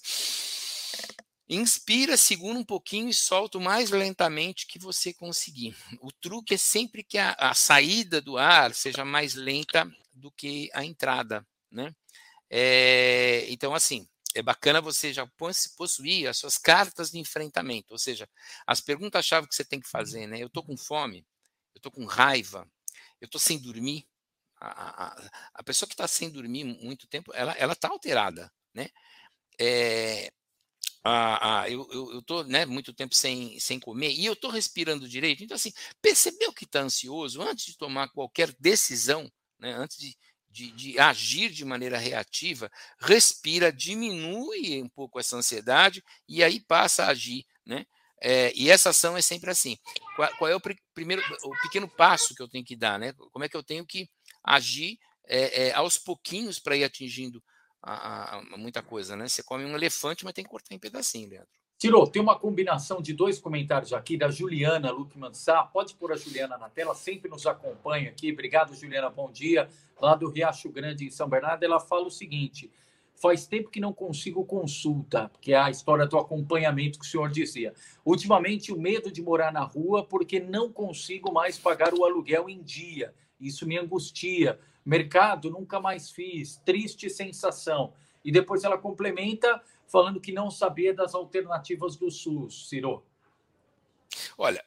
Inspira, 1.48 2.16
segura 2.16 2.58
um 2.58 2.64
pouquinho 2.64 3.08
e 3.08 3.14
solta 3.14 3.58
o 3.58 3.60
mais 3.60 3.90
lentamente 3.90 4.66
que 4.66 4.78
você 4.78 5.12
conseguir. 5.12 5.76
O 6.00 6.10
truque 6.10 6.54
é 6.54 6.58
sempre 6.58 7.04
que 7.04 7.18
a, 7.18 7.36
a 7.38 7.54
saída 7.54 8.20
do 8.20 8.36
ar 8.36 8.74
seja 8.74 9.04
mais 9.04 9.34
lenta 9.34 9.88
do 10.12 10.30
que 10.32 10.70
a 10.72 10.84
entrada, 10.84 11.46
né? 11.70 11.94
É, 12.50 13.46
então, 13.48 13.74
assim, 13.74 14.08
é 14.36 14.42
bacana 14.42 14.80
você 14.80 15.12
já 15.12 15.26
possuir 15.76 16.28
as 16.28 16.36
suas 16.36 16.58
cartas 16.58 17.10
de 17.10 17.18
enfrentamento, 17.18 17.92
ou 17.92 17.98
seja, 17.98 18.28
as 18.66 18.80
perguntas-chave 18.80 19.48
que 19.48 19.54
você 19.54 19.64
tem 19.64 19.80
que 19.80 19.88
fazer, 19.88 20.26
né? 20.26 20.42
Eu 20.42 20.48
estou 20.48 20.62
com 20.62 20.76
fome, 20.76 21.26
eu 21.74 21.78
estou 21.78 21.90
com 21.90 22.04
raiva, 22.04 22.68
eu 23.20 23.26
estou 23.26 23.40
sem 23.40 23.58
dormir. 23.58 24.06
A, 24.58 25.06
a, 25.06 25.30
a 25.54 25.62
pessoa 25.62 25.86
que 25.86 25.94
está 25.94 26.08
sem 26.08 26.30
dormir 26.30 26.64
muito 26.64 27.06
tempo, 27.06 27.30
ela 27.34 27.72
está 27.72 27.88
alterada, 27.88 28.50
né? 28.72 28.88
É, 29.58 30.30
ah, 31.04 31.62
ah, 31.62 31.70
eu, 31.70 31.88
eu, 31.92 32.12
eu 32.14 32.22
tô 32.22 32.42
né, 32.42 32.66
muito 32.66 32.92
tempo 32.92 33.14
sem, 33.14 33.60
sem 33.60 33.78
comer 33.78 34.10
e 34.10 34.26
eu 34.26 34.32
estou 34.32 34.50
respirando 34.50 35.08
direito. 35.08 35.44
Então, 35.44 35.54
assim, 35.54 35.72
percebeu 36.02 36.52
que 36.52 36.64
está 36.64 36.80
ansioso 36.80 37.40
antes 37.40 37.66
de 37.66 37.76
tomar 37.78 38.08
qualquer 38.08 38.52
decisão, 38.58 39.30
né, 39.58 39.72
antes 39.72 39.98
de, 39.98 40.16
de, 40.56 40.70
de, 40.72 40.98
agir 40.98 41.50
de 41.50 41.66
maneira 41.66 41.98
reativa, 41.98 42.70
respira, 42.98 43.70
diminui 43.70 44.82
um 44.82 44.88
pouco 44.88 45.20
essa 45.20 45.36
ansiedade 45.36 46.02
e 46.26 46.42
aí 46.42 46.58
passa 46.60 47.04
a 47.04 47.08
agir. 47.08 47.44
Né? 47.64 47.84
É, 48.22 48.50
e 48.54 48.70
essa 48.70 48.88
ação 48.88 49.18
é 49.18 49.20
sempre 49.20 49.50
assim. 49.50 49.76
Qual, 50.16 50.36
qual, 50.38 50.50
é 50.50 50.56
o 50.56 50.60
primeiro, 50.94 51.22
o 51.44 51.50
pequeno 51.62 51.86
passo 51.86 52.34
que 52.34 52.42
eu 52.42 52.48
tenho 52.48 52.64
que 52.64 52.74
dar? 52.74 52.98
Né? 52.98 53.12
Como 53.12 53.44
é 53.44 53.48
que 53.50 53.56
eu 53.56 53.62
tenho 53.62 53.84
que 53.84 54.08
agir 54.42 54.98
é, 55.28 55.66
é, 55.66 55.72
aos 55.74 55.98
pouquinhos 55.98 56.58
para 56.58 56.74
ir 56.74 56.84
atingindo 56.84 57.42
a, 57.82 58.38
a, 58.38 58.56
muita 58.56 58.82
coisa, 58.82 59.14
né? 59.14 59.28
Você 59.28 59.42
come 59.42 59.64
um 59.64 59.76
elefante, 59.76 60.24
mas 60.24 60.32
tem 60.32 60.42
que 60.42 60.50
cortar 60.50 60.74
em 60.74 60.78
pedacinho, 60.78 61.28
Leandro. 61.28 61.48
Tirou, 61.78 62.06
tem 62.06 62.22
uma 62.22 62.38
combinação 62.38 63.02
de 63.02 63.12
dois 63.12 63.38
comentários 63.38 63.92
aqui 63.92 64.16
da 64.16 64.30
Juliana 64.30 64.90
Luckman 64.90 65.34
Sá. 65.34 65.62
Pode 65.62 65.94
pôr 65.94 66.10
a 66.10 66.16
Juliana 66.16 66.56
na 66.56 66.70
tela, 66.70 66.94
sempre 66.94 67.30
nos 67.30 67.46
acompanha 67.46 68.08
aqui. 68.08 68.32
Obrigado, 68.32 68.74
Juliana, 68.74 69.10
bom 69.10 69.30
dia. 69.30 69.68
Lá 70.00 70.14
do 70.14 70.30
Riacho 70.30 70.70
Grande, 70.70 71.04
em 71.04 71.10
São 71.10 71.28
Bernardo, 71.28 71.62
ela 71.62 71.78
fala 71.78 72.06
o 72.06 72.10
seguinte: 72.10 72.72
faz 73.14 73.46
tempo 73.46 73.68
que 73.68 73.78
não 73.78 73.92
consigo 73.92 74.42
consulta, 74.46 75.30
que 75.38 75.52
é 75.52 75.58
a 75.58 75.68
história 75.68 76.06
do 76.06 76.16
acompanhamento 76.16 76.98
que 76.98 77.04
o 77.04 77.08
senhor 77.08 77.30
dizia. 77.30 77.74
Ultimamente, 78.06 78.72
o 78.72 78.80
medo 78.80 79.12
de 79.12 79.20
morar 79.20 79.52
na 79.52 79.62
rua 79.62 80.02
porque 80.02 80.40
não 80.40 80.72
consigo 80.72 81.30
mais 81.30 81.58
pagar 81.58 81.92
o 81.92 82.06
aluguel 82.06 82.48
em 82.48 82.62
dia. 82.62 83.12
Isso 83.38 83.66
me 83.66 83.76
angustia. 83.76 84.58
Mercado, 84.82 85.50
nunca 85.50 85.78
mais 85.78 86.10
fiz. 86.10 86.56
Triste 86.64 87.10
sensação. 87.10 87.92
E 88.24 88.32
depois 88.32 88.64
ela 88.64 88.78
complementa 88.78 89.62
falando 89.86 90.20
que 90.20 90.32
não 90.32 90.50
sabia 90.50 90.94
das 90.94 91.14
alternativas 91.14 91.96
do 91.96 92.10
SUS, 92.10 92.68
Ciro. 92.68 93.04
Olha, 94.36 94.64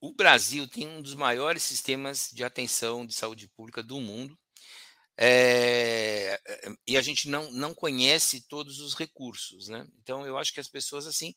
o 0.00 0.12
Brasil 0.12 0.66
tem 0.66 0.88
um 0.88 1.02
dos 1.02 1.14
maiores 1.14 1.62
sistemas 1.62 2.30
de 2.32 2.42
atenção 2.42 3.04
de 3.04 3.14
saúde 3.14 3.48
pública 3.48 3.82
do 3.82 4.00
mundo. 4.00 4.38
É, 5.22 6.40
e 6.86 6.96
a 6.96 7.02
gente 7.02 7.28
não, 7.28 7.52
não 7.52 7.74
conhece 7.74 8.46
todos 8.48 8.80
os 8.80 8.94
recursos, 8.94 9.68
né? 9.68 9.86
Então 10.02 10.24
eu 10.26 10.38
acho 10.38 10.52
que 10.54 10.60
as 10.60 10.68
pessoas 10.68 11.06
assim 11.06 11.34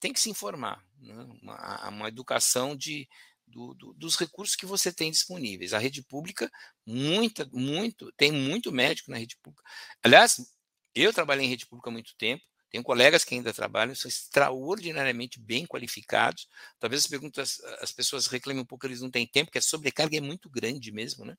têm 0.00 0.12
que 0.12 0.20
se 0.20 0.30
informar, 0.30 0.82
né? 0.98 1.14
uma, 1.42 1.88
uma 1.90 2.08
educação 2.08 2.74
de, 2.74 3.06
do, 3.46 3.74
do, 3.74 3.92
dos 3.92 4.16
recursos 4.16 4.56
que 4.56 4.64
você 4.64 4.92
tem 4.92 5.10
disponíveis. 5.10 5.74
A 5.74 5.78
rede 5.78 6.02
pública, 6.02 6.50
muita, 6.86 7.46
muito, 7.52 8.10
tem 8.16 8.32
muito 8.32 8.72
médico 8.72 9.10
na 9.10 9.18
rede 9.18 9.36
pública. 9.42 9.62
Aliás, 10.02 10.36
eu 10.94 11.12
trabalhei 11.12 11.44
em 11.44 11.50
rede 11.50 11.66
pública 11.66 11.90
há 11.90 11.92
muito 11.92 12.14
tempo, 12.16 12.42
tenho 12.76 12.84
colegas 12.84 13.24
que 13.24 13.34
ainda 13.34 13.54
trabalham, 13.54 13.94
são 13.94 14.06
extraordinariamente 14.06 15.40
bem 15.40 15.64
qualificados. 15.64 16.46
Talvez 16.78 17.02
as 17.02 17.06
perguntas, 17.06 17.58
as 17.80 17.90
pessoas 17.90 18.26
reclamem 18.26 18.62
um 18.62 18.66
pouco, 18.66 18.86
eles 18.86 19.00
não 19.00 19.10
têm 19.10 19.26
tempo, 19.26 19.46
porque 19.46 19.58
a 19.58 19.62
sobrecarga 19.62 20.18
é 20.18 20.20
muito 20.20 20.50
grande 20.50 20.92
mesmo, 20.92 21.24
né? 21.24 21.38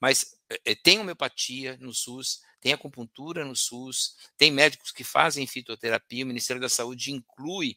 Mas 0.00 0.36
é, 0.64 0.76
tem 0.76 1.00
homeopatia 1.00 1.76
no 1.80 1.92
SUS, 1.92 2.42
tem 2.60 2.72
acupuntura 2.72 3.44
no 3.44 3.56
SUS, 3.56 4.14
tem 4.36 4.52
médicos 4.52 4.92
que 4.92 5.02
fazem 5.02 5.48
fitoterapia, 5.48 6.24
o 6.24 6.28
Ministério 6.28 6.62
da 6.62 6.68
Saúde 6.68 7.10
inclui 7.10 7.76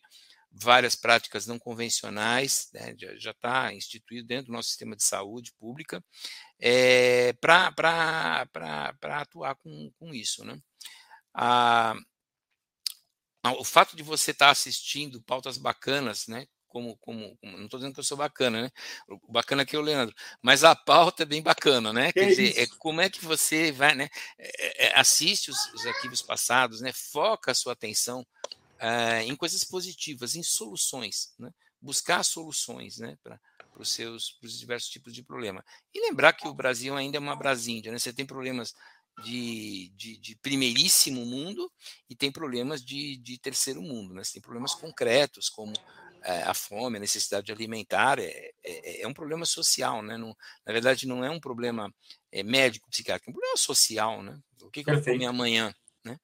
várias 0.52 0.96
práticas 0.96 1.48
não 1.48 1.58
convencionais, 1.58 2.70
né, 2.74 2.94
já 3.18 3.32
está 3.32 3.74
instituído 3.74 4.28
dentro 4.28 4.48
do 4.48 4.52
nosso 4.52 4.68
sistema 4.68 4.98
de 4.98 5.04
saúde 5.04 5.54
pública, 5.54 6.04
é, 6.60 7.34
para 7.34 8.46
atuar 9.04 9.56
com, 9.56 9.90
com 9.98 10.14
isso. 10.14 10.44
Né? 10.44 10.60
A, 11.34 11.96
o 13.44 13.64
fato 13.64 13.96
de 13.96 14.04
você 14.04 14.32
estar 14.32 14.48
tá 14.48 14.52
assistindo 14.52 15.22
pautas 15.22 15.58
bacanas, 15.58 16.28
né, 16.28 16.48
como, 16.68 16.96
como, 16.98 17.38
como, 17.38 17.58
não 17.58 17.66
estou 17.66 17.80
dizendo 17.80 17.94
que 17.94 18.00
eu 18.00 18.04
sou 18.04 18.18
bacana, 18.18 18.62
né? 18.62 18.72
O 19.10 19.32
bacana 19.32 19.64
aqui 19.64 19.76
é 19.76 19.80
o 19.80 19.82
Leandro, 19.82 20.16
mas 20.42 20.64
a 20.64 20.74
pauta 20.74 21.24
é 21.24 21.26
bem 21.26 21.42
bacana, 21.42 21.92
né? 21.92 22.14
Quer 22.14 22.28
dizer, 22.28 22.58
é 22.58 22.66
como 22.80 23.02
é 23.02 23.10
que 23.10 23.24
você 23.24 23.74
vai, 23.74 23.94
né? 23.94 24.08
É, 24.38 24.88
é, 24.88 25.00
assiste 25.00 25.52
os, 25.52 25.74
os 25.74 25.86
arquivos 25.86 26.22
passados, 26.22 26.80
né? 26.80 26.94
Foca 26.94 27.52
a 27.52 27.56
sua 27.56 27.74
atenção 27.74 28.26
uh, 28.82 29.22
em 29.24 29.36
coisas 29.36 29.64
positivas, 29.64 30.36
em 30.36 30.44
soluções, 30.44 31.34
né? 31.38 31.52
buscar 31.82 32.24
soluções 32.24 33.00
né? 33.00 33.18
para 33.24 33.40
os 33.76 33.90
seus 33.90 34.32
pros 34.34 34.60
diversos 34.60 34.90
tipos 34.90 35.14
de 35.14 35.24
problema. 35.24 35.64
E 35.94 36.00
lembrar 36.00 36.34
que 36.34 36.48
o 36.48 36.54
Brasil 36.54 36.96
ainda 36.96 37.18
é 37.18 37.20
uma 37.20 37.36
Brasíndia, 37.36 37.92
né? 37.92 38.00
você 38.00 38.14
tem 38.14 38.26
problemas 38.26 38.74
de, 39.24 39.90
de, 39.96 40.18
de, 40.18 40.36
primeiríssimo 40.38 41.26
mundo 41.26 41.72
e 42.10 42.16
tem 42.16 42.32
problemas 42.32 42.84
de, 42.84 43.18
de 43.18 43.38
terceiro 43.38 43.82
mundo, 43.82 44.14
né? 44.14 44.24
você 44.24 44.34
tem 44.34 44.42
problemas 44.42 44.74
concretos, 44.74 45.50
como 45.50 45.74
é, 46.24 46.44
a 46.44 46.54
fome, 46.54 46.98
a 46.98 47.00
necessidade 47.00 47.52
alimentar, 47.52 48.20
é, 48.20 48.52
é, 48.64 49.02
é 49.02 49.08
um 49.08 49.14
problema 49.14 49.46
social, 49.46 50.02
né? 50.02 50.18
Não, 50.18 50.36
na 50.66 50.72
verdade, 50.72 51.08
não 51.08 51.26
é 51.26 51.30
um 51.30 51.40
problema 51.40 51.92
é, 52.32 52.44
médico, 52.44 52.90
psiquiátrico, 52.90 53.30
é 53.30 53.32
um 53.32 53.34
problema 53.34 53.58
social, 53.58 54.22
né? 54.22 54.40
O 54.62 54.70
que, 54.70 54.84
que 54.84 54.90
eu 54.92 54.96
vou 54.96 55.04
comer 55.04 55.26
amanhã, 55.26 55.74
né? 56.04 56.20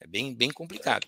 É 0.00 0.06
bem, 0.06 0.34
bem 0.34 0.50
complicado. 0.50 1.06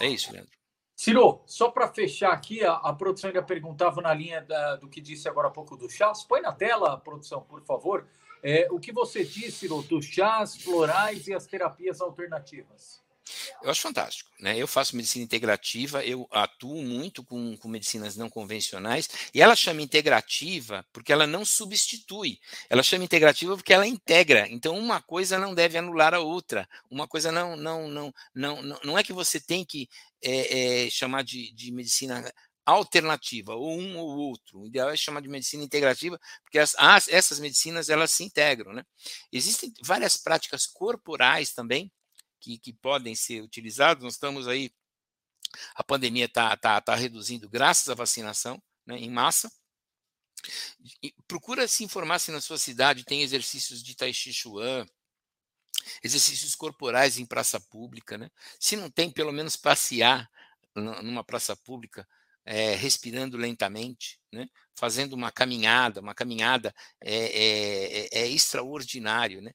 É 0.00 0.06
isso, 0.06 0.32
Leandro. 0.32 0.54
Ciro, 0.94 1.42
só 1.46 1.70
para 1.70 1.92
fechar 1.92 2.32
aqui, 2.32 2.64
a, 2.64 2.72
a, 2.72 2.92
produção 2.92 3.28
ainda 3.28 3.42
perguntava 3.42 4.00
na 4.00 4.14
linha 4.14 4.40
da, 4.40 4.76
do 4.76 4.88
que 4.88 5.00
disse 5.00 5.28
agora 5.28 5.48
há 5.48 5.50
pouco 5.50 5.76
do 5.76 5.90
chás. 5.90 6.24
Põe 6.24 6.40
na 6.40 6.52
tela, 6.52 6.98
produção, 6.98 7.42
por 7.42 7.62
favor, 7.64 8.06
é, 8.42 8.68
o 8.70 8.78
que 8.78 8.92
você 8.92 9.24
disse, 9.24 9.52
Ciro, 9.52 9.82
dos 9.82 10.04
chás 10.04 10.56
florais 10.56 11.26
e 11.26 11.34
as 11.34 11.46
terapias 11.46 12.00
alternativas. 12.00 13.04
Eu 13.62 13.70
acho 13.70 13.80
fantástico. 13.80 14.30
Né? 14.38 14.56
Eu 14.56 14.66
faço 14.66 14.96
medicina 14.96 15.24
integrativa, 15.24 16.04
eu 16.04 16.28
atuo 16.30 16.82
muito 16.82 17.24
com, 17.24 17.56
com, 17.56 17.68
medicinas 17.68 18.16
não 18.16 18.28
convencionais, 18.28 19.08
e 19.34 19.40
ela 19.40 19.56
chama 19.56 19.82
integrativa 19.82 20.84
porque 20.92 21.12
ela 21.12 21.26
não 21.26 21.44
substitui. 21.44 22.38
Ela 22.68 22.82
chama 22.82 23.04
integrativa 23.04 23.56
porque 23.56 23.72
ela 23.72 23.86
integra. 23.86 24.46
Então, 24.48 24.78
uma 24.78 25.00
coisa 25.00 25.38
não 25.38 25.54
deve 25.54 25.78
anular 25.78 26.14
a 26.14 26.20
outra. 26.20 26.68
Uma 26.90 27.08
coisa 27.08 27.32
não 27.32 27.56
não 27.56 27.88
não 27.88 28.14
não 28.34 28.62
não, 28.62 28.80
não 28.84 28.98
é 28.98 29.02
que 29.02 29.12
você 29.12 29.40
tem 29.40 29.64
que 29.64 29.88
é, 30.22 30.84
é, 30.86 30.90
chamar 30.90 31.22
de, 31.22 31.52
de 31.52 31.72
medicina 31.72 32.32
alternativa, 32.66 33.54
ou 33.54 33.78
um 33.78 33.96
ou 33.96 34.16
outro. 34.18 34.60
O 34.60 34.66
ideal 34.66 34.90
é 34.90 34.96
chamar 34.96 35.22
de 35.22 35.28
medicina 35.28 35.62
integrativa, 35.62 36.20
porque 36.42 36.58
as, 36.58 36.74
as, 36.76 37.08
essas 37.08 37.38
medicinas 37.38 37.88
elas 37.88 38.10
se 38.12 38.24
integram. 38.24 38.72
Né? 38.72 38.84
Existem 39.32 39.72
várias 39.82 40.16
práticas 40.16 40.66
corporais 40.66 41.52
também 41.52 41.90
que, 42.40 42.58
que 42.58 42.72
podem 42.72 43.14
ser 43.14 43.40
utilizados. 43.40 44.02
Nós 44.02 44.14
estamos 44.14 44.48
aí, 44.48 44.70
a 45.76 45.84
pandemia 45.84 46.24
está 46.24 46.56
tá, 46.56 46.80
tá 46.80 46.94
reduzindo 46.96 47.48
graças 47.48 47.88
à 47.88 47.94
vacinação 47.94 48.60
né, 48.84 48.98
em 48.98 49.10
massa. 49.10 49.50
Procura 51.28 51.68
se 51.68 51.84
informar 51.84 52.18
se 52.18 52.32
na 52.32 52.40
sua 52.40 52.58
cidade 52.58 53.04
tem 53.04 53.22
exercícios 53.22 53.82
de 53.82 53.94
Tai 53.94 54.12
Chi 54.12 54.32
Chuan, 54.32 54.84
exercícios 56.02 56.56
corporais 56.56 57.16
em 57.16 57.26
praça 57.26 57.60
pública. 57.60 58.18
Né? 58.18 58.28
Se 58.58 58.76
não 58.76 58.90
tem, 58.90 59.10
pelo 59.10 59.32
menos 59.32 59.56
passear 59.56 60.28
numa 60.74 61.24
praça 61.24 61.56
pública, 61.56 62.06
é, 62.46 62.76
respirando 62.76 63.36
lentamente, 63.36 64.20
né? 64.32 64.46
fazendo 64.78 65.14
uma 65.14 65.32
caminhada, 65.32 66.00
uma 66.00 66.14
caminhada 66.14 66.72
é, 67.02 67.16
é, 67.16 68.08
é, 68.12 68.28
extraordinário, 68.28 69.42
né? 69.42 69.52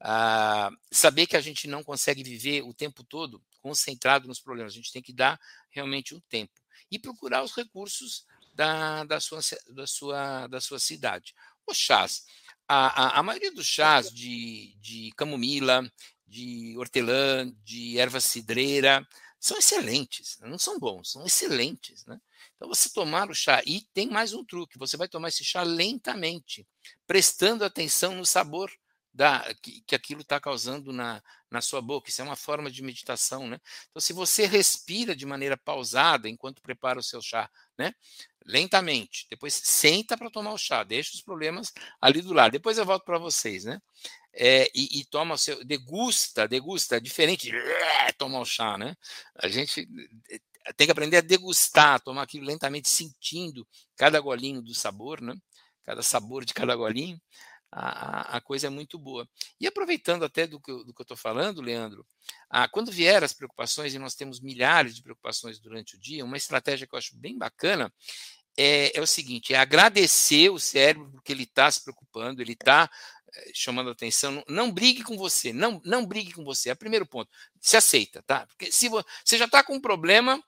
Ah, 0.00 0.70
saber 0.92 1.26
que 1.26 1.36
a 1.36 1.40
gente 1.40 1.66
não 1.66 1.82
consegue 1.82 2.22
viver 2.22 2.62
o 2.62 2.74
tempo 2.74 3.02
todo 3.04 3.42
concentrado 3.62 4.26
nos 4.28 4.40
problemas, 4.40 4.72
a 4.72 4.76
gente 4.76 4.92
tem 4.92 5.00
que 5.00 5.14
dar 5.14 5.38
realmente 5.70 6.14
um 6.14 6.20
tempo 6.28 6.52
e 6.90 6.98
procurar 6.98 7.42
os 7.42 7.54
recursos 7.54 8.26
da, 8.54 9.04
da, 9.04 9.20
sua, 9.20 9.40
da, 9.70 9.86
sua, 9.86 10.46
da 10.48 10.60
sua 10.60 10.78
cidade. 10.78 11.32
Os 11.66 11.78
chás, 11.78 12.24
a, 12.68 12.86
a, 13.02 13.20
a 13.20 13.22
maioria 13.22 13.52
dos 13.52 13.66
chás 13.66 14.10
de, 14.10 14.76
de 14.80 15.10
camomila, 15.16 15.90
de 16.26 16.76
hortelã, 16.76 17.50
de 17.62 17.98
erva 17.98 18.20
cidreira, 18.20 19.06
são 19.44 19.58
excelentes, 19.58 20.38
não 20.40 20.58
são 20.58 20.78
bons, 20.78 21.12
são 21.12 21.26
excelentes. 21.26 22.06
Né? 22.06 22.18
Então, 22.56 22.66
você 22.66 22.88
tomar 22.88 23.28
o 23.28 23.34
chá, 23.34 23.62
e 23.66 23.82
tem 23.92 24.08
mais 24.08 24.32
um 24.32 24.42
truque: 24.42 24.78
você 24.78 24.96
vai 24.96 25.06
tomar 25.06 25.28
esse 25.28 25.44
chá 25.44 25.62
lentamente, 25.62 26.66
prestando 27.06 27.62
atenção 27.62 28.14
no 28.14 28.24
sabor 28.24 28.72
da, 29.12 29.54
que, 29.62 29.82
que 29.82 29.94
aquilo 29.94 30.22
está 30.22 30.40
causando 30.40 30.94
na, 30.94 31.22
na 31.50 31.60
sua 31.60 31.82
boca. 31.82 32.08
Isso 32.08 32.22
é 32.22 32.24
uma 32.24 32.36
forma 32.36 32.70
de 32.70 32.82
meditação, 32.82 33.46
né? 33.46 33.60
Então, 33.90 34.00
se 34.00 34.14
você 34.14 34.46
respira 34.46 35.14
de 35.14 35.26
maneira 35.26 35.58
pausada 35.58 36.26
enquanto 36.26 36.62
prepara 36.62 36.98
o 36.98 37.02
seu 37.02 37.20
chá, 37.20 37.50
né? 37.76 37.94
Lentamente, 38.46 39.26
depois 39.28 39.52
senta 39.52 40.16
para 40.16 40.30
tomar 40.30 40.54
o 40.54 40.58
chá, 40.58 40.82
deixa 40.84 41.12
os 41.12 41.20
problemas 41.20 41.70
ali 42.00 42.22
do 42.22 42.32
lado. 42.32 42.52
Depois 42.52 42.78
eu 42.78 42.86
volto 42.86 43.04
para 43.04 43.18
vocês, 43.18 43.64
né? 43.64 43.78
É, 44.36 44.68
e, 44.74 45.00
e, 45.00 45.04
toma 45.04 45.38
seu, 45.38 45.64
degusta, 45.64 46.48
degusta, 46.48 47.00
diferente 47.00 47.50
de 47.50 48.12
tomar 48.18 48.40
o 48.40 48.44
chá, 48.44 48.76
né? 48.76 48.96
A 49.36 49.48
gente 49.48 49.88
eh, 50.30 50.72
tem 50.76 50.86
que 50.86 50.90
aprender 50.90 51.18
a 51.18 51.20
degustar, 51.20 52.00
tomar 52.00 52.22
aquilo 52.22 52.46
lentamente, 52.46 52.88
sentindo 52.88 53.66
cada 53.96 54.18
golinho 54.18 54.60
do 54.60 54.74
sabor, 54.74 55.20
né? 55.20 55.34
Cada 55.84 56.02
sabor 56.02 56.44
de 56.44 56.52
cada 56.52 56.74
golinho 56.74 57.20
a, 57.76 58.36
a, 58.36 58.40
coisa 58.40 58.68
é 58.68 58.70
muito 58.70 58.98
boa. 58.98 59.28
E 59.60 59.66
aproveitando 59.66 60.24
até 60.24 60.46
do 60.46 60.60
que, 60.60 60.72
do 60.72 60.94
que 60.94 61.00
eu 61.00 61.04
estou 61.04 61.16
falando, 61.16 61.60
Leandro, 61.60 62.06
ah, 62.48 62.68
quando 62.68 62.92
vier 62.92 63.24
as 63.24 63.32
preocupações, 63.32 63.92
e 63.94 63.98
nós 63.98 64.14
temos 64.14 64.40
milhares 64.40 64.94
de 64.94 65.02
preocupações 65.02 65.58
durante 65.58 65.96
o 65.96 66.00
dia, 66.00 66.24
uma 66.24 66.36
estratégia 66.36 66.86
que 66.86 66.94
eu 66.94 66.98
acho 66.98 67.16
bem 67.16 67.36
bacana 67.36 67.92
é, 68.56 68.96
é 68.96 69.00
o 69.00 69.06
seguinte: 69.06 69.52
é 69.52 69.58
agradecer 69.58 70.50
o 70.50 70.58
cérebro 70.58 71.10
porque 71.10 71.32
ele 71.32 71.42
está 71.42 71.68
se 71.68 71.82
preocupando, 71.82 72.40
ele 72.40 72.52
está 72.52 72.88
eh, 73.23 73.23
chamando 73.52 73.90
atenção. 73.90 74.42
Não, 74.48 74.70
brigue 74.70 75.02
com 75.02 75.16
você, 75.16 75.52
não, 75.52 75.80
não 75.84 76.04
brigue 76.04 76.32
com 76.32 76.44
você. 76.44 76.70
É 76.70 76.72
o 76.72 76.76
primeiro 76.76 77.06
ponto. 77.06 77.30
Se 77.60 77.76
aceita, 77.76 78.22
tá? 78.22 78.46
Porque 78.46 78.70
se 78.70 78.88
você 78.88 79.38
já 79.38 79.46
está 79.46 79.62
com 79.62 79.74
um 79.74 79.80
problema 79.80 80.42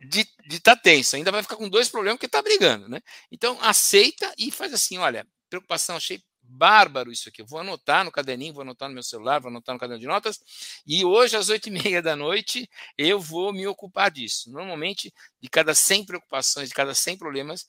de 0.00 0.26
estar 0.50 0.76
tá 0.76 0.82
tenso, 0.82 1.16
ainda 1.16 1.30
vai 1.30 1.42
ficar 1.42 1.56
com 1.56 1.68
dois 1.68 1.88
problemas 1.88 2.16
porque 2.16 2.26
está 2.26 2.40
brigando, 2.40 2.88
né? 2.88 3.00
Então 3.30 3.58
aceita 3.60 4.32
e 4.38 4.50
faz 4.50 4.72
assim: 4.72 4.98
olha, 4.98 5.26
preocupação, 5.48 5.96
achei 5.96 6.22
bárbaro 6.50 7.12
isso 7.12 7.28
aqui. 7.28 7.42
Eu 7.42 7.46
vou 7.46 7.60
anotar 7.60 8.04
no 8.04 8.10
caderninho, 8.10 8.52
vou 8.52 8.62
anotar 8.62 8.88
no 8.88 8.94
meu 8.94 9.02
celular, 9.02 9.40
vou 9.40 9.50
anotar 9.50 9.74
no 9.74 9.78
caderno 9.78 10.00
de 10.00 10.06
notas. 10.06 10.40
E 10.86 11.04
hoje, 11.04 11.36
às 11.36 11.48
oito 11.48 11.68
e 11.68 11.70
meia 11.70 12.02
da 12.02 12.16
noite, 12.16 12.68
eu 12.98 13.20
vou 13.20 13.52
me 13.52 13.66
ocupar 13.66 14.10
disso. 14.10 14.50
Normalmente, 14.50 15.12
de 15.40 15.48
cada 15.48 15.74
100 15.74 16.04
preocupações, 16.04 16.68
de 16.68 16.74
cada 16.74 16.94
100 16.94 17.18
problemas, 17.18 17.66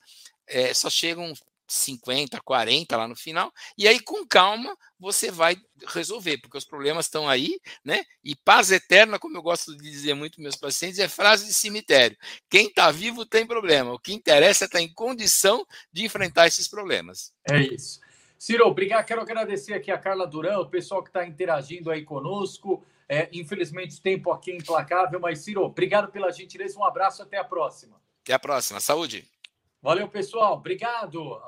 é, 0.48 0.74
só 0.74 0.90
chegam 0.90 1.34
50, 1.72 2.40
40 2.42 2.98
lá 2.98 3.08
no 3.08 3.16
final, 3.16 3.52
e 3.78 3.88
aí 3.88 4.00
com 4.00 4.26
calma 4.28 4.76
você 5.00 5.32
vai 5.32 5.56
resolver, 5.88 6.38
porque 6.38 6.58
os 6.58 6.66
problemas 6.66 7.06
estão 7.06 7.28
aí, 7.28 7.60
né? 7.84 8.04
E 8.24 8.36
paz 8.36 8.72
eterna, 8.72 9.18
como 9.18 9.38
eu 9.38 9.42
gosto 9.42 9.76
de 9.76 9.90
dizer 9.90 10.14
muito 10.14 10.42
meus 10.42 10.56
pacientes, 10.56 11.00
é 11.00 11.08
frase 11.08 11.48
de 11.48 11.54
cemitério. 11.54 12.18
Quem 12.50 12.68
está 12.68 12.92
vivo 12.92 13.26
tem 13.26 13.46
problema, 13.46 13.94
o 13.94 14.00
que 14.00 14.14
interessa 14.14 14.66
é 14.66 14.68
estar 14.68 14.78
tá 14.78 14.84
em 14.84 14.94
condição 14.94 15.66
de 15.92 16.06
enfrentar 16.06 16.48
esses 16.48 16.68
problemas. 16.68 17.34
É 17.50 17.60
isso. 17.60 18.00
Ciro, 18.38 18.68
obrigado. 18.68 19.06
Quero 19.06 19.22
agradecer 19.22 19.74
aqui 19.74 19.92
a 19.92 19.98
Carla 19.98 20.26
Durão, 20.26 20.62
o 20.62 20.70
pessoal 20.70 21.04
que 21.04 21.10
está 21.10 21.26
interagindo 21.26 21.92
aí 21.92 22.04
conosco. 22.04 22.84
É, 23.08 23.30
infelizmente, 23.34 23.98
o 23.98 24.02
tempo 24.02 24.32
aqui 24.32 24.52
é 24.52 24.56
implacável, 24.56 25.20
mas, 25.20 25.40
Ciro, 25.40 25.64
obrigado 25.64 26.12
pela 26.12 26.32
gentileza. 26.32 26.80
Um 26.80 26.84
abraço, 26.84 27.22
até 27.22 27.38
a 27.38 27.44
próxima. 27.44 28.02
Até 28.24 28.34
a 28.34 28.40
próxima. 28.40 28.80
Saúde. 28.80 29.28
Valeu, 29.82 30.08
pessoal. 30.08 30.54
Obrigado. 30.54 31.40